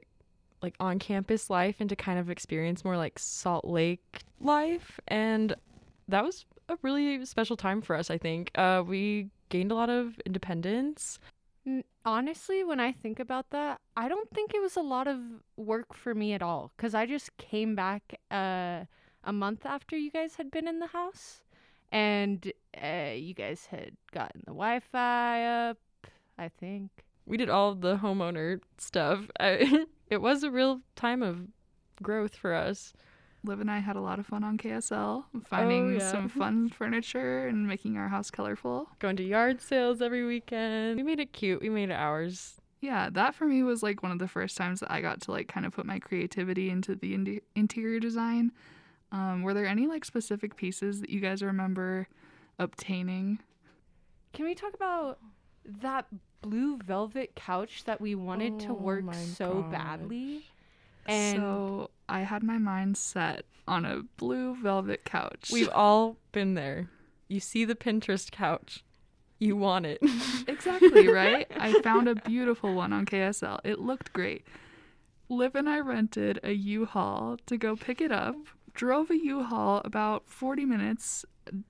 like 0.61 0.75
on 0.79 0.99
campus 0.99 1.49
life 1.49 1.75
and 1.79 1.89
to 1.89 1.95
kind 1.95 2.19
of 2.19 2.29
experience 2.29 2.83
more 2.83 2.97
like 2.97 3.17
Salt 3.19 3.65
Lake 3.65 4.23
life. 4.39 4.99
And 5.07 5.55
that 6.07 6.23
was 6.23 6.45
a 6.67 6.77
really 6.81 7.25
special 7.25 7.57
time 7.57 7.81
for 7.81 7.95
us, 7.95 8.09
I 8.09 8.17
think. 8.17 8.51
Uh, 8.55 8.83
we 8.85 9.29
gained 9.49 9.71
a 9.71 9.75
lot 9.75 9.89
of 9.89 10.19
independence. 10.25 11.19
Honestly, 12.05 12.63
when 12.63 12.79
I 12.79 12.91
think 12.91 13.19
about 13.19 13.49
that, 13.51 13.79
I 13.95 14.07
don't 14.07 14.29
think 14.31 14.53
it 14.53 14.61
was 14.61 14.75
a 14.75 14.81
lot 14.81 15.07
of 15.07 15.19
work 15.57 15.93
for 15.93 16.15
me 16.15 16.33
at 16.33 16.41
all 16.41 16.71
because 16.75 16.95
I 16.95 17.05
just 17.05 17.35
came 17.37 17.75
back 17.75 18.19
uh, 18.31 18.85
a 19.23 19.33
month 19.33 19.65
after 19.65 19.97
you 19.97 20.09
guys 20.09 20.35
had 20.35 20.49
been 20.49 20.67
in 20.67 20.79
the 20.79 20.87
house 20.87 21.41
and 21.91 22.51
uh, 22.81 23.11
you 23.13 23.33
guys 23.33 23.67
had 23.67 23.91
gotten 24.11 24.41
the 24.45 24.51
Wi 24.51 24.79
Fi 24.79 25.69
up, 25.69 25.77
I 26.37 26.49
think. 26.49 26.89
We 27.25 27.37
did 27.37 27.49
all 27.49 27.75
the 27.75 27.97
homeowner 27.97 28.59
stuff. 28.77 29.29
I, 30.09 30.15
it 30.15 30.21
was 30.21 30.43
a 30.43 30.51
real 30.51 30.81
time 30.95 31.23
of 31.23 31.47
growth 32.01 32.35
for 32.35 32.53
us. 32.53 32.93
Liv 33.43 33.61
and 33.61 33.71
I 33.71 33.79
had 33.79 33.95
a 33.95 34.01
lot 34.01 34.19
of 34.19 34.25
fun 34.25 34.43
on 34.43 34.57
KSL, 34.57 35.23
finding 35.45 35.93
yeah. 35.93 36.11
some 36.11 36.27
fun 36.27 36.67
furniture 36.77 37.47
and 37.47 37.67
making 37.67 37.97
our 37.97 38.09
house 38.09 38.29
colorful. 38.29 38.89
Going 38.99 39.15
to 39.15 39.23
yard 39.23 39.61
sales 39.61 40.01
every 40.01 40.25
weekend. 40.25 40.97
We 40.97 41.03
made 41.03 41.21
it 41.21 41.31
cute. 41.31 41.61
We 41.61 41.69
made 41.69 41.89
it 41.89 41.93
ours. 41.93 42.55
Yeah, 42.81 43.09
that 43.11 43.35
for 43.35 43.45
me 43.45 43.63
was 43.63 43.81
like 43.81 44.03
one 44.03 44.11
of 44.11 44.19
the 44.19 44.27
first 44.27 44.57
times 44.57 44.81
that 44.81 44.91
I 44.91 45.01
got 45.01 45.21
to 45.21 45.31
like 45.31 45.47
kind 45.47 45.65
of 45.65 45.73
put 45.73 45.85
my 45.85 45.99
creativity 45.99 46.69
into 46.69 46.95
the 46.95 47.13
indi- 47.13 47.41
interior 47.55 47.99
design. 47.99 48.51
Um, 49.11 49.43
were 49.43 49.53
there 49.53 49.65
any 49.65 49.87
like 49.87 50.05
specific 50.05 50.55
pieces 50.55 51.01
that 51.01 51.09
you 51.09 51.19
guys 51.19 51.41
remember 51.41 52.07
obtaining? 52.57 53.39
Can 54.33 54.45
we 54.45 54.53
talk 54.53 54.73
about 54.73 55.19
that 55.81 56.07
blue 56.41 56.77
velvet 56.77 57.35
couch 57.35 57.83
that 57.85 57.99
we 58.01 58.15
wanted 58.15 58.59
to 58.61 58.69
Oh 58.71 58.73
work 58.75 59.13
so 59.13 59.61
gosh. 59.63 59.71
badly? 59.71 60.45
And 61.05 61.37
so 61.37 61.89
I 62.07 62.21
had 62.21 62.43
my 62.43 62.57
mind 62.57 62.97
set 62.97 63.45
on 63.67 63.85
a 63.85 64.03
blue 64.17 64.55
velvet 64.55 65.05
couch. 65.05 65.49
We've 65.51 65.69
all 65.69 66.17
been 66.31 66.53
there. 66.53 66.89
You 67.27 67.39
see 67.39 67.65
the 67.65 67.75
Pinterest 67.75 68.31
couch. 68.31 68.83
You 69.37 69.55
want 69.55 69.85
it. 69.85 69.99
exactly 70.47 71.07
right. 71.07 71.47
I 71.57 71.81
found 71.81 72.07
a 72.09 72.15
beautiful 72.15 72.73
one 72.73 72.91
on 72.91 73.05
KSL. 73.05 73.59
It 73.63 73.79
looked 73.79 74.11
great. 74.13 74.45
Liv 75.29 75.55
and 75.55 75.69
I 75.69 75.79
rented 75.79 76.39
a 76.43 76.51
U-Haul 76.51 77.37
to 77.45 77.57
go 77.57 77.75
pick 77.75 78.01
it 78.01 78.11
up. 78.11 78.35
Drove 78.73 79.09
a 79.11 79.17
U-Haul 79.17 79.81
about 79.85 80.23
40 80.27 80.65
minutes 80.65 81.25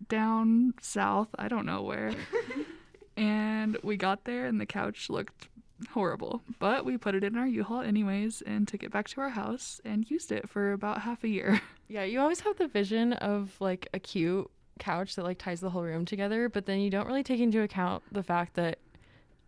down 0.08 0.74
south, 0.82 1.28
I 1.38 1.48
don't 1.48 1.66
know 1.66 1.82
where. 1.82 2.14
and 3.20 3.78
we 3.84 3.98
got 3.98 4.24
there 4.26 4.46
and 4.46 4.60
the 4.60 4.66
couch 4.66 5.10
looked 5.10 5.50
horrible. 5.92 6.42
But 6.60 6.86
we 6.86 6.98
put 6.98 7.16
it 7.16 7.24
in 7.24 7.38
our 7.38 7.48
U-Haul 7.48 7.82
anyways 7.82 8.42
and 8.42 8.68
took 8.68 8.84
it 8.84 8.92
back 8.92 9.08
to 9.10 9.22
our 9.22 9.30
house 9.30 9.80
and 9.86 10.10
used 10.10 10.32
it 10.32 10.50
for 10.50 10.74
about 10.74 11.02
half 11.02 11.24
a 11.24 11.28
year. 11.28 11.62
yeah, 11.88 12.04
you 12.04 12.20
always 12.20 12.42
have 12.42 12.58
the 12.58 12.68
vision 12.68 13.14
of 13.14 13.56
like 13.60 13.88
a 13.94 14.00
cute 14.00 14.50
couch 14.80 15.16
that 15.16 15.24
like 15.24 15.38
ties 15.38 15.60
the 15.60 15.70
whole 15.70 15.84
room 15.84 16.06
together, 16.06 16.50
but 16.50 16.66
then 16.66 16.80
you 16.80 16.90
don't 16.90 17.08
really 17.08 17.24
take 17.24 17.40
into 17.40 17.62
account 17.62 18.04
the 18.12 18.24
fact 18.24 18.56
that 18.56 18.80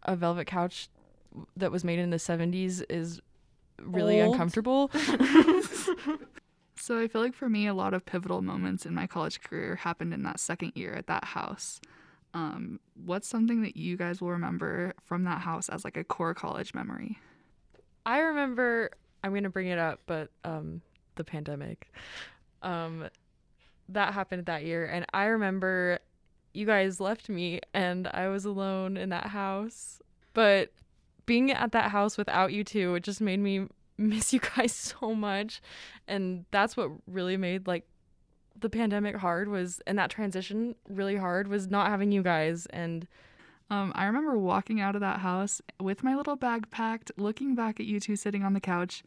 a 0.03 0.15
velvet 0.15 0.45
couch 0.45 0.89
that 1.55 1.71
was 1.71 1.83
made 1.83 1.99
in 1.99 2.09
the 2.09 2.17
70s 2.17 2.83
is 2.89 3.21
really 3.81 4.21
Old. 4.21 4.33
uncomfortable. 4.33 4.91
So 6.81 6.99
I 6.99 7.07
feel 7.07 7.21
like 7.21 7.35
for 7.35 7.47
me, 7.47 7.67
a 7.67 7.75
lot 7.75 7.93
of 7.93 8.07
pivotal 8.07 8.41
moments 8.41 8.87
in 8.87 8.95
my 8.95 9.05
college 9.05 9.41
career 9.41 9.75
happened 9.75 10.15
in 10.15 10.23
that 10.23 10.39
second 10.39 10.71
year 10.73 10.95
at 10.95 11.05
that 11.05 11.25
house. 11.25 11.79
Um, 12.33 12.79
what's 13.05 13.27
something 13.27 13.61
that 13.63 13.75
you 13.75 13.97
guys 13.97 14.21
will 14.21 14.31
remember 14.31 14.93
from 15.03 15.23
that 15.25 15.41
house 15.41 15.69
as 15.69 15.83
like 15.83 15.97
a 15.97 16.03
core 16.03 16.33
college 16.33 16.73
memory? 16.73 17.19
I 18.05 18.19
remember 18.19 18.91
I'm 19.23 19.33
gonna 19.33 19.49
bring 19.49 19.67
it 19.67 19.77
up, 19.77 20.01
but 20.05 20.29
um 20.43 20.81
the 21.15 21.23
pandemic. 21.23 21.91
Um 22.61 23.07
that 23.89 24.13
happened 24.13 24.45
that 24.45 24.63
year 24.63 24.85
and 24.85 25.05
I 25.13 25.25
remember 25.25 25.99
you 26.53 26.65
guys 26.65 26.99
left 26.99 27.29
me 27.29 27.59
and 27.73 28.07
I 28.07 28.27
was 28.29 28.45
alone 28.45 28.97
in 28.97 29.09
that 29.09 29.27
house. 29.27 30.01
But 30.33 30.71
being 31.25 31.51
at 31.51 31.71
that 31.73 31.91
house 31.91 32.17
without 32.17 32.53
you 32.53 32.63
two, 32.63 32.95
it 32.95 33.03
just 33.03 33.21
made 33.21 33.39
me 33.39 33.67
miss 33.97 34.33
you 34.33 34.39
guys 34.39 34.73
so 34.73 35.13
much. 35.13 35.61
And 36.07 36.45
that's 36.51 36.75
what 36.75 36.91
really 37.07 37.37
made 37.37 37.67
like 37.67 37.85
the 38.59 38.69
pandemic 38.69 39.15
hard 39.15 39.47
was 39.47 39.81
and 39.87 39.97
that 39.97 40.09
transition 40.09 40.75
really 40.89 41.15
hard 41.17 41.47
was 41.47 41.69
not 41.69 41.87
having 41.87 42.11
you 42.11 42.21
guys 42.23 42.65
and 42.67 43.07
Um, 43.69 43.93
I 43.95 44.03
remember 44.05 44.37
walking 44.37 44.81
out 44.81 44.95
of 44.95 45.01
that 45.01 45.19
house 45.21 45.61
with 45.79 46.03
my 46.03 46.13
little 46.15 46.35
bag 46.35 46.69
packed, 46.71 47.09
looking 47.17 47.55
back 47.55 47.79
at 47.79 47.85
you 47.85 48.01
two 48.01 48.17
sitting 48.17 48.43
on 48.43 48.51
the 48.53 48.59
couch 48.59 49.01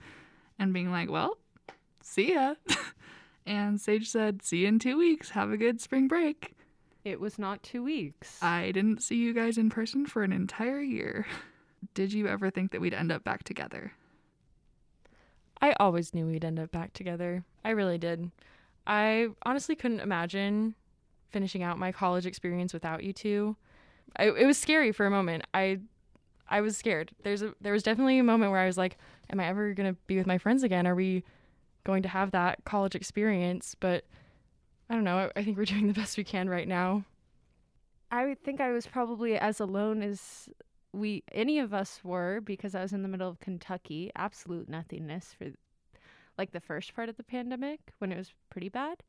and 0.58 0.72
being 0.72 0.90
like, 0.90 1.10
well, 1.10 1.36
see 2.00 2.32
ya. 2.32 2.54
and 3.46 3.78
Sage 3.78 4.08
said, 4.08 4.42
see 4.42 4.62
you 4.62 4.68
in 4.68 4.78
two 4.78 4.96
weeks. 4.96 5.30
Have 5.30 5.50
a 5.52 5.58
good 5.58 5.82
spring 5.82 6.08
break. 6.08 6.54
it 7.04 7.20
was 7.20 7.38
not 7.38 7.62
two 7.62 7.82
weeks. 7.84 8.42
I 8.42 8.70
didn't 8.72 9.02
see 9.02 9.16
you 9.16 9.34
guys 9.34 9.58
in 9.58 9.68
person 9.68 10.06
for 10.06 10.22
an 10.22 10.32
entire 10.32 10.80
year. 10.80 11.26
Did 11.92 12.14
you 12.14 12.26
ever 12.26 12.48
think 12.48 12.72
that 12.72 12.80
we'd 12.80 12.94
end 12.94 13.12
up 13.12 13.22
back 13.22 13.44
together? 13.44 13.92
I 15.60 15.74
always 15.78 16.14
knew 16.14 16.26
we'd 16.26 16.44
end 16.44 16.58
up 16.58 16.70
back 16.72 16.94
together. 16.94 17.44
I 17.64 17.70
really 17.70 17.98
did. 17.98 18.30
I 18.86 19.28
honestly 19.42 19.74
couldn't 19.74 20.00
imagine 20.00 20.74
finishing 21.30 21.62
out 21.62 21.78
my 21.78 21.92
college 21.92 22.26
experience 22.26 22.72
without 22.72 23.02
you 23.02 23.12
two. 23.12 23.56
I, 24.16 24.26
it 24.26 24.46
was 24.46 24.58
scary 24.58 24.92
for 24.92 25.06
a 25.06 25.10
moment. 25.10 25.44
I 25.52 25.80
I 26.48 26.60
was 26.60 26.76
scared. 26.76 27.10
There's 27.22 27.42
a 27.42 27.54
there 27.60 27.72
was 27.72 27.82
definitely 27.82 28.18
a 28.18 28.24
moment 28.24 28.52
where 28.52 28.60
I 28.60 28.66
was 28.66 28.78
like, 28.78 28.98
am 29.30 29.40
I 29.40 29.46
ever 29.46 29.72
going 29.74 29.92
to 29.92 29.98
be 30.06 30.16
with 30.16 30.26
my 30.26 30.38
friends 30.38 30.62
again? 30.62 30.86
Are 30.86 30.94
we 30.94 31.24
going 31.84 32.02
to 32.02 32.08
have 32.08 32.30
that 32.32 32.64
college 32.64 32.94
experience? 32.94 33.74
But 33.78 34.04
I 34.88 34.94
don't 34.94 35.04
know. 35.04 35.18
I, 35.18 35.30
I 35.40 35.44
think 35.44 35.56
we're 35.56 35.64
doing 35.74 35.88
the 35.88 35.94
best 35.94 36.16
we 36.16 36.24
can 36.24 36.48
right 36.48 36.68
now. 36.68 37.04
I 38.10 38.36
think 38.44 38.60
I 38.60 38.70
was 38.70 38.86
probably 38.86 39.36
as 39.36 39.58
alone 39.58 40.02
as 40.02 40.48
we 40.92 41.24
any 41.32 41.58
of 41.58 41.74
us 41.74 42.00
were 42.04 42.40
because 42.40 42.74
I 42.74 42.82
was 42.82 42.92
in 42.92 43.02
the 43.02 43.08
middle 43.08 43.28
of 43.28 43.40
Kentucky, 43.40 44.12
absolute 44.14 44.68
nothingness 44.68 45.34
for 45.36 45.46
like 46.38 46.52
the 46.52 46.60
first 46.60 46.94
part 46.94 47.08
of 47.08 47.16
the 47.16 47.22
pandemic 47.22 47.80
when 47.98 48.12
it 48.12 48.18
was 48.18 48.32
pretty 48.50 48.68
bad. 48.68 49.02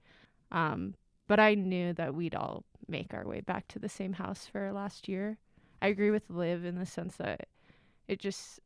Um, 0.51 0.95
but 1.27 1.39
I 1.39 1.55
knew 1.55 1.93
that 1.93 2.13
we'd 2.13 2.35
all 2.35 2.63
make 2.87 3.13
our 3.13 3.25
way 3.27 3.41
back 3.41 3.67
to 3.69 3.79
the 3.79 3.89
same 3.89 4.13
house 4.13 4.45
for 4.51 4.71
last 4.71 5.07
year. 5.07 5.37
I 5.81 5.87
agree 5.87 6.11
with 6.11 6.29
Liv 6.29 6.65
in 6.65 6.75
the 6.75 6.85
sense 6.85 7.15
that 7.17 7.47
it 8.07 8.19
just 8.19 8.59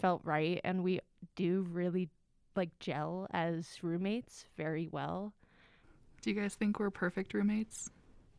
felt 0.00 0.20
right 0.24 0.60
and 0.64 0.82
we 0.82 1.00
do 1.36 1.66
really 1.70 2.08
like 2.56 2.76
gel 2.80 3.26
as 3.32 3.66
roommates 3.82 4.46
very 4.56 4.88
well. 4.90 5.32
Do 6.22 6.30
you 6.30 6.40
guys 6.40 6.54
think 6.54 6.80
we're 6.80 6.90
perfect 6.90 7.34
roommates? 7.34 7.90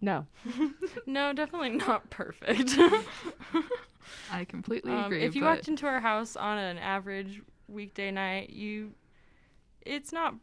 No. 0.01 0.25
No, 1.05 1.31
definitely 1.33 1.69
not 1.69 2.09
perfect. 2.09 2.75
I 4.31 4.45
completely 4.45 4.91
Um, 4.91 5.05
agree. 5.05 5.23
if 5.23 5.35
you 5.35 5.41
but 5.41 5.47
walked 5.57 5.67
into 5.69 5.85
our 5.85 5.99
house 6.01 6.35
on 6.35 6.57
an 6.57 6.77
average 6.77 7.41
weekday 7.67 8.11
night, 8.11 8.49
you 8.49 8.93
it's 9.87 10.11
not 10.11 10.35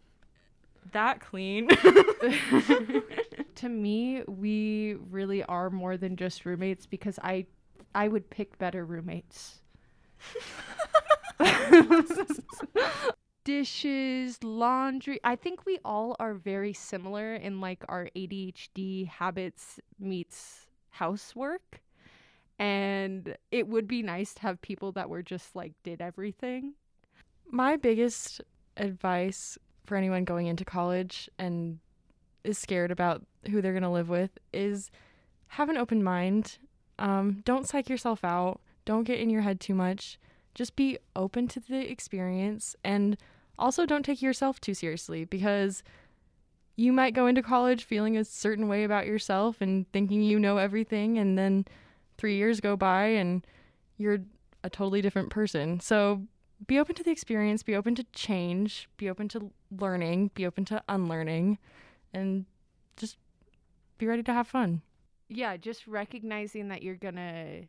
that 0.92 1.20
clean. 1.20 1.68
to 3.56 3.68
me, 3.68 4.22
we 4.26 4.96
really 5.10 5.42
are 5.44 5.70
more 5.70 5.96
than 5.96 6.16
just 6.16 6.44
roommates 6.44 6.86
because 6.86 7.18
I 7.22 7.46
I 7.94 8.08
would 8.08 8.28
pick 8.30 8.58
better 8.58 8.84
roommates. 8.84 9.60
Dishes, 13.44 14.42
laundry. 14.42 15.20
I 15.22 15.36
think 15.36 15.66
we 15.66 15.78
all 15.84 16.16
are 16.18 16.34
very 16.34 16.72
similar 16.72 17.34
in 17.34 17.60
like 17.60 17.84
our 17.88 18.08
ADHD 18.16 19.06
habits 19.06 19.78
meets 20.00 20.66
housework. 20.90 21.82
And 22.58 23.36
it 23.50 23.68
would 23.68 23.86
be 23.86 24.02
nice 24.02 24.32
to 24.34 24.42
have 24.42 24.62
people 24.62 24.92
that 24.92 25.10
were 25.10 25.22
just 25.22 25.54
like 25.54 25.72
did 25.82 26.00
everything. 26.00 26.74
My 27.50 27.76
biggest 27.76 28.40
advice 28.76 29.58
for 29.84 29.96
anyone 29.96 30.24
going 30.24 30.46
into 30.46 30.64
college 30.64 31.28
and 31.38 31.78
is 32.42 32.58
scared 32.58 32.90
about 32.90 33.22
who 33.50 33.60
they're 33.60 33.72
going 33.72 33.82
to 33.82 33.88
live 33.88 34.08
with 34.08 34.38
is 34.52 34.90
have 35.48 35.68
an 35.68 35.76
open 35.76 36.02
mind. 36.02 36.58
Um, 36.98 37.42
don't 37.44 37.68
psych 37.68 37.88
yourself 37.88 38.24
out. 38.24 38.60
Don't 38.84 39.04
get 39.04 39.18
in 39.20 39.30
your 39.30 39.42
head 39.42 39.60
too 39.60 39.74
much. 39.74 40.18
Just 40.54 40.76
be 40.76 40.98
open 41.16 41.48
to 41.48 41.60
the 41.60 41.90
experience 41.90 42.76
and 42.84 43.16
also 43.58 43.86
don't 43.86 44.04
take 44.04 44.22
yourself 44.22 44.60
too 44.60 44.74
seriously 44.74 45.24
because 45.24 45.82
you 46.76 46.92
might 46.92 47.14
go 47.14 47.26
into 47.26 47.42
college 47.42 47.84
feeling 47.84 48.16
a 48.16 48.24
certain 48.24 48.68
way 48.68 48.84
about 48.84 49.06
yourself 49.06 49.60
and 49.60 49.90
thinking 49.92 50.22
you 50.22 50.38
know 50.38 50.58
everything 50.58 51.18
and 51.18 51.38
then 51.38 51.64
3 52.18 52.36
years 52.36 52.60
go 52.60 52.76
by 52.76 53.06
and 53.06 53.46
you're 53.96 54.18
a 54.62 54.70
totally 54.70 55.00
different 55.00 55.30
person. 55.30 55.78
So 55.80 56.22
be 56.66 56.78
open 56.78 56.94
to 56.96 57.02
the 57.02 57.10
experience, 57.10 57.62
be 57.62 57.74
open 57.76 57.94
to 57.96 58.04
change, 58.12 58.88
be 58.96 59.08
open 59.10 59.28
to 59.28 59.50
learning, 59.70 60.30
be 60.34 60.46
open 60.46 60.64
to 60.66 60.82
unlearning, 60.88 61.58
and 62.12 62.46
just 62.96 63.16
be 63.98 64.06
ready 64.06 64.22
to 64.22 64.32
have 64.32 64.46
fun. 64.48 64.82
yeah, 65.28 65.56
just 65.56 65.86
recognizing 65.86 66.68
that 66.68 66.82
you're 66.82 66.94
gonna, 66.94 67.62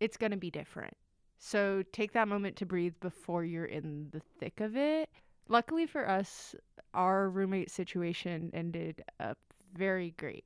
it's 0.00 0.16
gonna 0.16 0.36
be 0.36 0.50
different. 0.50 0.96
So 1.38 1.82
take 1.92 2.12
that 2.12 2.28
moment 2.28 2.56
to 2.56 2.66
breathe 2.66 2.94
before 3.00 3.44
you're 3.44 3.64
in 3.64 4.08
the 4.12 4.20
thick 4.38 4.60
of 4.60 4.76
it. 4.76 5.08
Luckily 5.48 5.86
for 5.86 6.08
us, 6.08 6.54
our 6.94 7.28
roommate 7.28 7.70
situation 7.70 8.50
ended 8.54 9.02
up 9.20 9.38
very 9.76 10.14
great. 10.16 10.44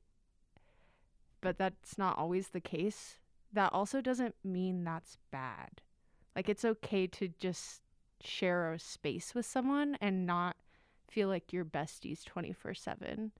But 1.41 1.57
that's 1.57 1.97
not 1.97 2.17
always 2.17 2.47
the 2.49 2.59
case. 2.59 3.17
That 3.53 3.71
also 3.73 4.01
doesn't 4.01 4.35
mean 4.43 4.83
that's 4.83 5.17
bad. 5.31 5.81
Like 6.35 6.49
it's 6.49 6.65
okay 6.65 7.07
to 7.07 7.29
just 7.39 7.81
share 8.21 8.73
a 8.73 8.79
space 8.79 9.33
with 9.35 9.45
someone 9.45 9.97
and 10.01 10.25
not 10.25 10.55
feel 11.09 11.27
like 11.27 11.53
you're 11.53 11.65
besties 11.65 12.23
24 12.25 12.73
7. 12.73 13.31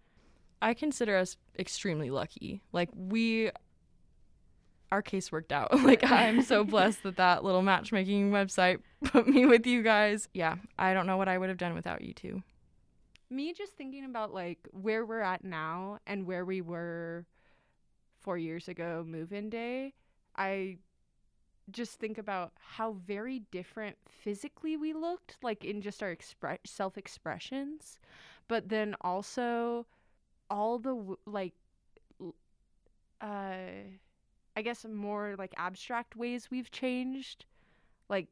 I 0.61 0.73
consider 0.73 1.17
us 1.17 1.37
extremely 1.57 2.09
lucky. 2.09 2.61
Like 2.71 2.89
we 2.95 3.51
our 4.91 5.01
case 5.01 5.31
worked 5.31 5.51
out. 5.51 5.77
like 5.83 6.09
I'm 6.09 6.41
so 6.41 6.63
blessed 6.65 7.03
that 7.03 7.17
that 7.17 7.43
little 7.43 7.61
matchmaking 7.61 8.31
website 8.31 8.79
put 9.03 9.27
me 9.27 9.45
with 9.45 9.65
you 9.67 9.83
guys. 9.83 10.27
Yeah, 10.33 10.55
I 10.77 10.93
don't 10.93 11.07
know 11.07 11.17
what 11.17 11.27
I 11.27 11.37
would 11.37 11.49
have 11.49 11.57
done 11.57 11.73
without 11.73 12.01
you 12.01 12.13
two. 12.13 12.41
Me 13.29 13.53
just 13.53 13.73
thinking 13.73 14.05
about 14.05 14.33
like 14.33 14.59
where 14.71 15.05
we're 15.05 15.21
at 15.21 15.43
now 15.43 15.99
and 16.07 16.25
where 16.25 16.45
we 16.45 16.61
were 16.61 17.25
4 18.21 18.37
years 18.37 18.67
ago 18.67 19.03
move-in 19.05 19.49
day, 19.49 19.93
I 20.35 20.77
just 21.71 21.99
think 21.99 22.17
about 22.17 22.53
how 22.59 22.93
very 23.05 23.39
different 23.51 23.97
physically 24.07 24.77
we 24.77 24.93
looked 24.93 25.37
like 25.41 25.65
in 25.65 25.81
just 25.81 26.01
our 26.01 26.15
expre- 26.15 26.59
self-expressions, 26.65 27.99
but 28.47 28.69
then 28.69 28.95
also 29.01 29.85
all 30.49 30.79
the 30.79 31.15
like 31.25 31.53
uh 33.21 33.83
I 34.55 34.61
guess 34.63 34.85
more 34.85 35.35
like 35.37 35.53
abstract 35.57 36.15
ways 36.15 36.49
we've 36.49 36.71
changed, 36.71 37.45
like 38.09 38.27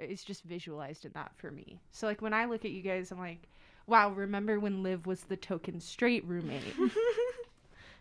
it's 0.00 0.24
just 0.24 0.42
visualized 0.42 1.04
in 1.04 1.12
that 1.12 1.32
for 1.36 1.50
me. 1.50 1.78
So 1.92 2.06
like 2.06 2.22
when 2.22 2.34
I 2.34 2.46
look 2.46 2.64
at 2.64 2.72
you 2.72 2.82
guys, 2.82 3.12
I'm 3.12 3.18
like, 3.18 3.48
wow, 3.86 4.10
remember 4.10 4.58
when 4.58 4.82
Liv 4.82 5.06
was 5.06 5.22
the 5.24 5.36
token 5.36 5.80
straight 5.80 6.24
roommate? 6.24 6.74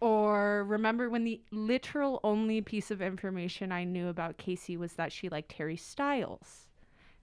or 0.01 0.65
remember 0.65 1.10
when 1.10 1.24
the 1.24 1.41
literal 1.51 2.20
only 2.24 2.60
piece 2.62 2.91
of 2.91 3.01
information 3.01 3.72
I 3.72 3.84
knew 3.84 4.08
about 4.10 4.38
KC 4.38 4.77
was 4.77 4.93
that 4.93 5.12
she 5.12 5.29
liked 5.29 5.53
Harry 5.53 5.77
Styles. 5.77 6.67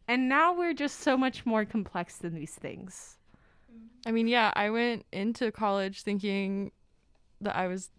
And 0.06 0.28
now 0.28 0.56
we're 0.56 0.72
just 0.72 1.00
so 1.00 1.16
much 1.16 1.44
more 1.44 1.66
complex 1.66 2.16
than 2.16 2.34
these 2.34 2.54
things. 2.54 3.18
I 4.06 4.12
mean, 4.12 4.26
yeah, 4.26 4.52
I 4.56 4.70
went 4.70 5.04
into 5.12 5.52
college 5.52 6.02
thinking 6.02 6.72
that 7.40 7.56
I 7.56 7.66
was 7.66 7.90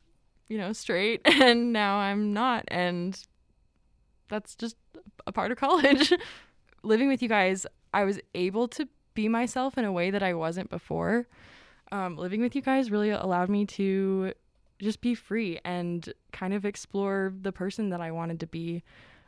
you 0.50 0.58
know, 0.58 0.74
straight 0.74 1.22
and 1.26 1.72
now 1.72 1.98
I'm 1.98 2.34
not 2.34 2.66
and 2.68 3.22
that's 4.28 4.56
just 4.56 4.76
a 5.26 5.32
part 5.32 5.52
of 5.52 5.58
college. 5.58 6.12
Living 6.84 7.08
with 7.08 7.22
you 7.22 7.30
guys, 7.30 7.66
I 7.94 8.04
was 8.04 8.20
able 8.36 8.68
to 8.70 8.88
be 9.14 9.28
myself 9.28 9.78
in 9.78 9.86
a 9.86 9.92
way 9.92 10.12
that 10.12 10.24
I 10.24 10.34
wasn't 10.34 10.70
before. 10.70 11.28
Um, 11.92 12.16
living 12.18 12.40
with 12.42 12.56
you 12.56 12.62
guys 12.62 12.92
really 12.92 13.10
allowed 13.10 13.50
me 13.50 13.66
to 13.66 14.34
just 14.80 15.02
be 15.02 15.16
free 15.16 15.60
and 15.64 16.14
kind 16.32 16.54
of 16.54 16.66
explore 16.66 17.34
the 17.42 17.52
person 17.52 17.90
that 17.90 18.02
I 18.02 18.12
wanted 18.12 18.40
to 18.42 18.48
be. 18.48 18.84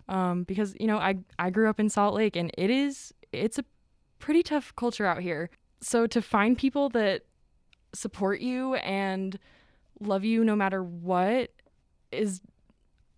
Um, 0.10 0.44
because 0.44 0.76
you 0.80 0.88
know, 0.88 0.98
I 0.98 1.18
I 1.40 1.50
grew 1.50 1.70
up 1.70 1.80
in 1.80 1.90
Salt 1.90 2.16
Lake, 2.16 2.36
and 2.36 2.52
it 2.58 2.70
is 2.70 3.14
it's 3.32 3.60
a 3.60 3.66
pretty 4.20 4.44
tough 4.44 4.74
culture 4.76 5.06
out 5.06 5.20
here. 5.20 5.50
So 5.82 6.08
to 6.08 6.22
find 6.22 6.58
people 6.58 6.90
that 6.90 7.24
support 7.94 8.40
you 8.40 8.76
and 8.76 9.38
love 10.00 10.24
you 10.24 10.44
no 10.44 10.56
matter 10.56 10.84
what 10.84 11.52
is 12.12 12.42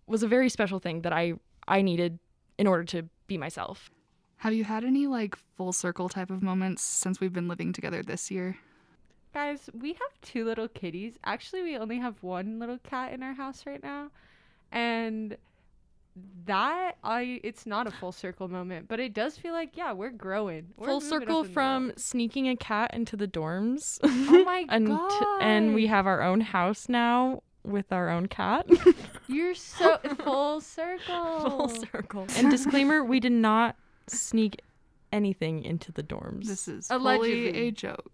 was 0.06 0.22
a 0.22 0.28
very 0.28 0.48
special 0.48 0.78
thing 0.78 1.02
that 1.02 1.12
I 1.12 1.34
I 1.66 1.82
needed 1.82 2.18
in 2.58 2.66
order 2.66 2.84
to 2.84 3.08
be 3.26 3.38
myself. 3.38 3.90
Have 4.38 4.52
you 4.52 4.64
had 4.64 4.84
any 4.84 5.06
like 5.06 5.36
full 5.56 5.72
circle 5.72 6.08
type 6.08 6.30
of 6.30 6.42
moments 6.42 6.82
since 6.82 7.20
we've 7.20 7.32
been 7.32 7.48
living 7.48 7.72
together 7.72 8.02
this 8.02 8.30
year? 8.30 8.58
Guys, 9.34 9.68
we 9.78 9.88
have 9.88 10.20
two 10.22 10.44
little 10.44 10.68
kitties. 10.68 11.18
Actually, 11.24 11.62
we 11.62 11.76
only 11.76 11.98
have 11.98 12.22
one 12.22 12.60
little 12.60 12.78
cat 12.78 13.12
in 13.12 13.20
our 13.20 13.34
house 13.34 13.64
right 13.66 13.82
now. 13.82 14.10
And 14.70 15.36
that 16.46 16.96
I 17.02 17.40
it's 17.42 17.66
not 17.66 17.88
a 17.88 17.90
full 17.90 18.12
circle 18.12 18.46
moment, 18.46 18.86
but 18.86 19.00
it 19.00 19.12
does 19.12 19.36
feel 19.36 19.52
like 19.52 19.76
yeah, 19.76 19.92
we're 19.92 20.10
growing. 20.10 20.68
We're 20.76 20.86
full 20.86 21.00
circle 21.00 21.42
from 21.42 21.92
sneaking 21.96 22.48
a 22.48 22.56
cat 22.56 22.92
into 22.94 23.16
the 23.16 23.26
dorms. 23.26 23.98
Oh 24.04 24.44
my 24.44 24.66
and 24.68 24.86
god! 24.86 25.42
and 25.42 25.74
we 25.74 25.88
have 25.88 26.06
our 26.06 26.22
own 26.22 26.40
house 26.40 26.88
now 26.88 27.42
with 27.64 27.92
our 27.92 28.10
own 28.10 28.26
cat. 28.28 28.68
You're 29.26 29.54
so 29.54 29.98
full 30.22 30.60
circle. 30.60 31.40
full 31.40 31.68
circle. 31.68 32.26
And 32.36 32.50
disclaimer: 32.50 33.02
we 33.02 33.18
did 33.18 33.32
not 33.32 33.74
sneak 34.06 34.60
anything 35.12 35.64
into 35.64 35.92
the 35.92 36.02
dorms. 36.02 36.46
This 36.46 36.68
is 36.68 36.88
Allegedly. 36.90 37.50
fully 37.50 37.68
a 37.68 37.70
joke. 37.70 38.12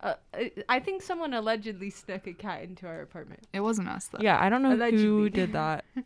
Uh, 0.00 0.14
I- 0.32 0.52
I 0.68 0.80
think 0.80 1.02
someone 1.02 1.34
allegedly 1.34 1.90
snuck 1.90 2.26
a 2.26 2.32
cat 2.32 2.62
into 2.62 2.86
our 2.86 3.00
apartment. 3.02 3.46
It 3.52 3.60
wasn't 3.60 3.88
us 3.88 4.06
though. 4.08 4.18
yeah, 4.20 4.38
I 4.40 4.48
don't 4.48 4.62
know 4.62 4.76
who 4.76 5.28
did 5.28 5.52
that. 5.52 5.84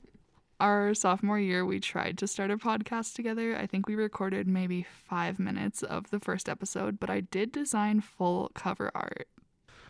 Our 0.60 0.94
sophomore 0.94 1.40
year, 1.40 1.66
we 1.66 1.80
tried 1.80 2.18
to 2.18 2.28
start 2.28 2.52
a 2.52 2.56
podcast 2.56 3.14
together. 3.14 3.56
I 3.56 3.66
think 3.66 3.88
we 3.88 3.96
recorded 3.96 4.46
maybe 4.46 4.84
five 4.84 5.40
minutes 5.40 5.82
of 5.82 6.08
the 6.10 6.20
first 6.20 6.48
episode, 6.48 7.00
but 7.00 7.10
I 7.10 7.20
did 7.20 7.50
design 7.50 8.00
full 8.00 8.52
cover 8.54 8.92
art. 8.94 9.26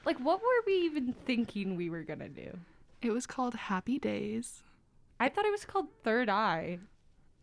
Like, 0.06 0.18
what 0.18 0.40
were 0.40 0.62
we 0.66 0.72
even 0.76 1.12
thinking 1.26 1.76
we 1.76 1.90
were 1.90 2.02
gonna 2.02 2.30
do? 2.30 2.58
It 3.02 3.10
was 3.10 3.26
called 3.26 3.54
Happy 3.54 3.98
Days. 3.98 4.62
I 5.20 5.28
thought 5.28 5.44
it 5.44 5.50
was 5.52 5.66
called 5.66 5.88
Third 6.04 6.30
Eye. 6.30 6.78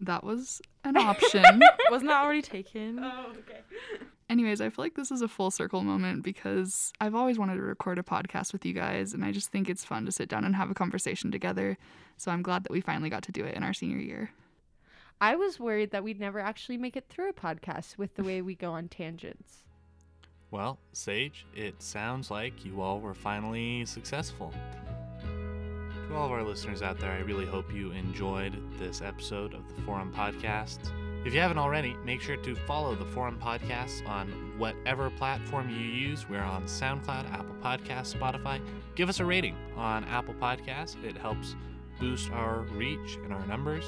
That 0.02 0.24
was 0.24 0.60
an 0.84 0.98
option. 1.12 1.44
Wasn't 1.92 2.10
that 2.10 2.24
already 2.24 2.42
taken? 2.42 2.98
Oh, 3.00 3.28
okay. 3.38 3.60
Anyways, 4.30 4.62
I 4.62 4.70
feel 4.70 4.86
like 4.86 4.94
this 4.94 5.10
is 5.10 5.24
a 5.24 5.28
full 5.28 5.50
circle 5.50 5.82
moment 5.82 6.22
because 6.22 6.94
I've 7.02 7.16
always 7.16 7.40
wanted 7.40 7.56
to 7.56 7.64
record 7.64 7.98
a 7.98 8.04
podcast 8.04 8.54
with 8.54 8.64
you 8.64 8.74
guys, 8.74 9.14
and 9.14 9.26
I 9.26 9.32
just 9.32 9.52
think 9.52 9.68
it's 9.68 9.84
fun 9.84 10.06
to 10.06 10.12
sit 10.12 10.30
down 10.30 10.46
and 10.46 10.56
have 10.56 10.70
a 10.70 10.76
conversation 10.76 11.32
together. 11.32 11.78
So 12.16 12.32
I'm 12.32 12.44
glad 12.44 12.64
that 12.64 12.72
we 12.72 12.80
finally 12.80 13.10
got 13.10 13.24
to 13.24 13.32
do 13.32 13.44
it 13.44 13.56
in 13.56 13.64
our 13.64 13.74
senior 13.74 13.98
year. 13.98 14.30
I 15.20 15.36
was 15.36 15.60
worried 15.60 15.92
that 15.92 16.04
we'd 16.04 16.20
never 16.20 16.40
actually 16.40 16.78
make 16.78 16.96
it 16.96 17.06
through 17.10 17.30
a 17.30 17.34
podcast 17.34 17.98
with 17.98 18.14
the 18.16 18.24
way 18.24 18.42
we 18.42 18.54
go 18.54 18.72
on 18.72 18.88
tangents. 18.88 19.64
Well, 20.52 20.78
Sage, 20.94 21.46
it 21.56 21.82
sounds 21.82 22.30
like 22.30 22.64
you 22.64 22.82
all 22.82 23.00
were 23.00 23.16
finally 23.16 23.84
successful. 23.86 24.54
To 26.08 26.16
all 26.16 26.26
of 26.26 26.32
our 26.32 26.44
listeners 26.44 26.82
out 26.82 27.00
there, 27.00 27.12
I 27.12 27.20
really 27.20 27.46
hope 27.46 27.74
you 27.74 27.92
enjoyed 27.92 28.54
this 28.78 29.02
episode 29.02 29.54
of 29.54 29.76
the 29.76 29.82
Forum 29.82 30.14
Podcast. 30.16 30.92
If 31.26 31.34
you 31.34 31.42
haven't 31.42 31.58
already, 31.58 31.98
make 32.06 32.22
sure 32.22 32.38
to 32.38 32.56
follow 32.56 32.96
the 32.96 33.04
Forum 33.04 33.38
Podcasts 33.44 34.08
on 34.08 34.30
whatever 34.58 35.10
platform 35.10 35.70
you 35.70 35.76
use. 35.76 36.30
We're 36.30 36.42
on 36.42 36.64
SoundCloud, 36.64 37.30
Apple 37.34 37.58
Podcasts, 37.62 38.16
Spotify. 38.16 38.62
Give 38.96 39.10
us 39.10 39.20
a 39.20 39.26
rating 39.26 39.58
on 39.76 40.06
Apple 40.06 40.34
Podcasts, 40.36 40.96
it 41.04 41.18
helps 41.18 41.58
boost 42.00 42.32
our 42.32 42.62
reach 42.72 43.18
and 43.24 43.34
our 43.34 43.46
numbers. 43.48 43.84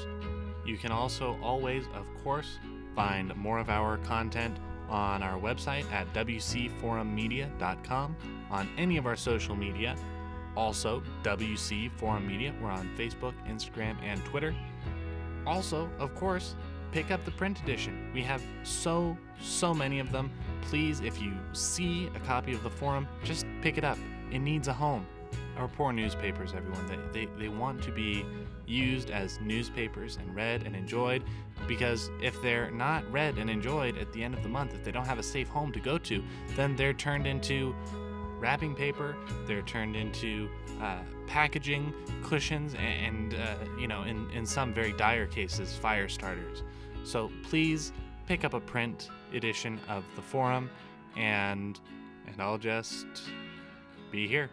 You 0.66 0.76
can 0.76 0.92
also 0.92 1.38
always, 1.42 1.86
of 1.94 2.04
course, 2.22 2.58
find 2.94 3.34
more 3.34 3.58
of 3.58 3.70
our 3.70 3.96
content 3.98 4.58
on 4.90 5.22
our 5.22 5.40
website 5.40 5.90
at 5.90 6.12
wcforummedia.com, 6.12 8.16
on 8.50 8.68
any 8.76 8.98
of 8.98 9.06
our 9.06 9.16
social 9.16 9.56
media, 9.56 9.96
also 10.54 11.02
WC 11.22 11.90
Forum 11.92 12.26
Media. 12.26 12.52
We're 12.60 12.68
on 12.68 12.90
Facebook, 12.94 13.32
Instagram, 13.48 13.96
and 14.02 14.22
Twitter. 14.26 14.54
Also, 15.46 15.88
of 15.98 16.14
course, 16.14 16.56
pick 16.92 17.10
up 17.10 17.24
the 17.24 17.30
print 17.32 17.60
edition. 17.62 18.10
We 18.14 18.22
have 18.22 18.42
so, 18.62 19.16
so 19.40 19.74
many 19.74 19.98
of 19.98 20.12
them. 20.12 20.30
Please, 20.60 21.00
if 21.00 21.20
you 21.20 21.32
see 21.52 22.08
a 22.14 22.20
copy 22.20 22.52
of 22.52 22.62
the 22.62 22.70
forum, 22.70 23.08
just 23.24 23.46
pick 23.62 23.78
it 23.78 23.84
up. 23.84 23.98
It 24.30 24.38
needs 24.38 24.68
a 24.68 24.72
home. 24.72 25.06
Our 25.56 25.68
poor 25.68 25.92
newspapers, 25.92 26.54
everyone, 26.54 26.86
they, 26.86 27.26
they, 27.26 27.32
they 27.38 27.48
want 27.48 27.82
to 27.84 27.90
be 27.90 28.24
used 28.66 29.10
as 29.10 29.38
newspapers 29.40 30.16
and 30.16 30.34
read 30.34 30.62
and 30.62 30.76
enjoyed 30.76 31.24
because 31.66 32.10
if 32.22 32.40
they're 32.42 32.70
not 32.70 33.10
read 33.10 33.38
and 33.38 33.50
enjoyed 33.50 33.98
at 33.98 34.12
the 34.12 34.22
end 34.22 34.34
of 34.34 34.42
the 34.42 34.48
month, 34.48 34.74
if 34.74 34.84
they 34.84 34.92
don't 34.92 35.06
have 35.06 35.18
a 35.18 35.22
safe 35.22 35.48
home 35.48 35.72
to 35.72 35.80
go 35.80 35.98
to, 35.98 36.22
then 36.56 36.76
they're 36.76 36.94
turned 36.94 37.26
into 37.26 37.74
wrapping 38.38 38.74
paper, 38.74 39.16
they're 39.46 39.62
turned 39.62 39.94
into 39.94 40.48
uh, 40.80 40.98
packaging, 41.32 41.94
cushions, 42.22 42.74
and, 42.74 43.32
uh, 43.32 43.54
you 43.80 43.88
know, 43.88 44.02
in, 44.02 44.30
in 44.32 44.44
some 44.44 44.74
very 44.74 44.92
dire 44.92 45.26
cases, 45.26 45.74
fire 45.74 46.06
starters. 46.06 46.62
So 47.04 47.30
please 47.42 47.90
pick 48.26 48.44
up 48.44 48.52
a 48.52 48.60
print 48.60 49.08
edition 49.32 49.80
of 49.88 50.04
the 50.14 50.20
forum, 50.20 50.68
and 51.16 51.80
and 52.26 52.40
I'll 52.40 52.58
just 52.58 53.06
be 54.10 54.28
here, 54.28 54.50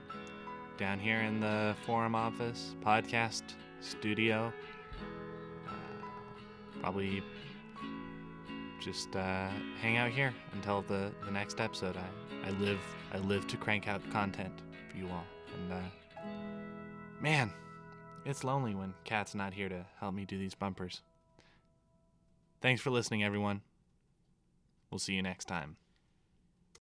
down 0.78 1.00
here 1.00 1.20
in 1.20 1.42
the 1.42 1.76
forum 1.86 2.16
office, 2.16 2.76
podcast 2.82 3.44
studio. 3.82 4.54
Uh, 5.68 5.72
probably 6.80 7.22
just 8.82 9.14
uh, 9.18 9.50
hang 9.82 9.98
out 9.98 10.12
here 10.12 10.34
until 10.54 10.82
the, 10.84 11.12
the 11.26 11.32
next 11.32 11.60
episode. 11.60 11.98
I, 11.98 12.48
I 12.48 12.52
live 12.52 12.80
I 13.14 13.18
live 13.18 13.48
to 13.48 13.58
crank 13.58 13.90
out 13.90 14.02
content 14.12 14.62
for 14.90 14.98
you 14.98 15.10
all, 15.10 15.26
and 15.54 15.74
uh, 15.74 15.99
man, 17.22 17.52
it's 18.26 18.44
lonely 18.44 18.76
when 18.76 18.94
Kat's 19.04 19.36
not 19.36 19.54
here 19.54 19.70
to 19.70 19.86
help 20.00 20.14
me 20.14 20.26
do 20.26 20.38
these 20.38 20.56
bumpers. 20.56 21.02
Thanks 22.62 22.82
for 22.82 22.90
listening, 22.90 23.24
everyone. 23.24 23.62
We'll 24.92 25.00
see 25.00 25.14
you 25.14 25.22
next 25.22 25.46
time. 25.46 25.78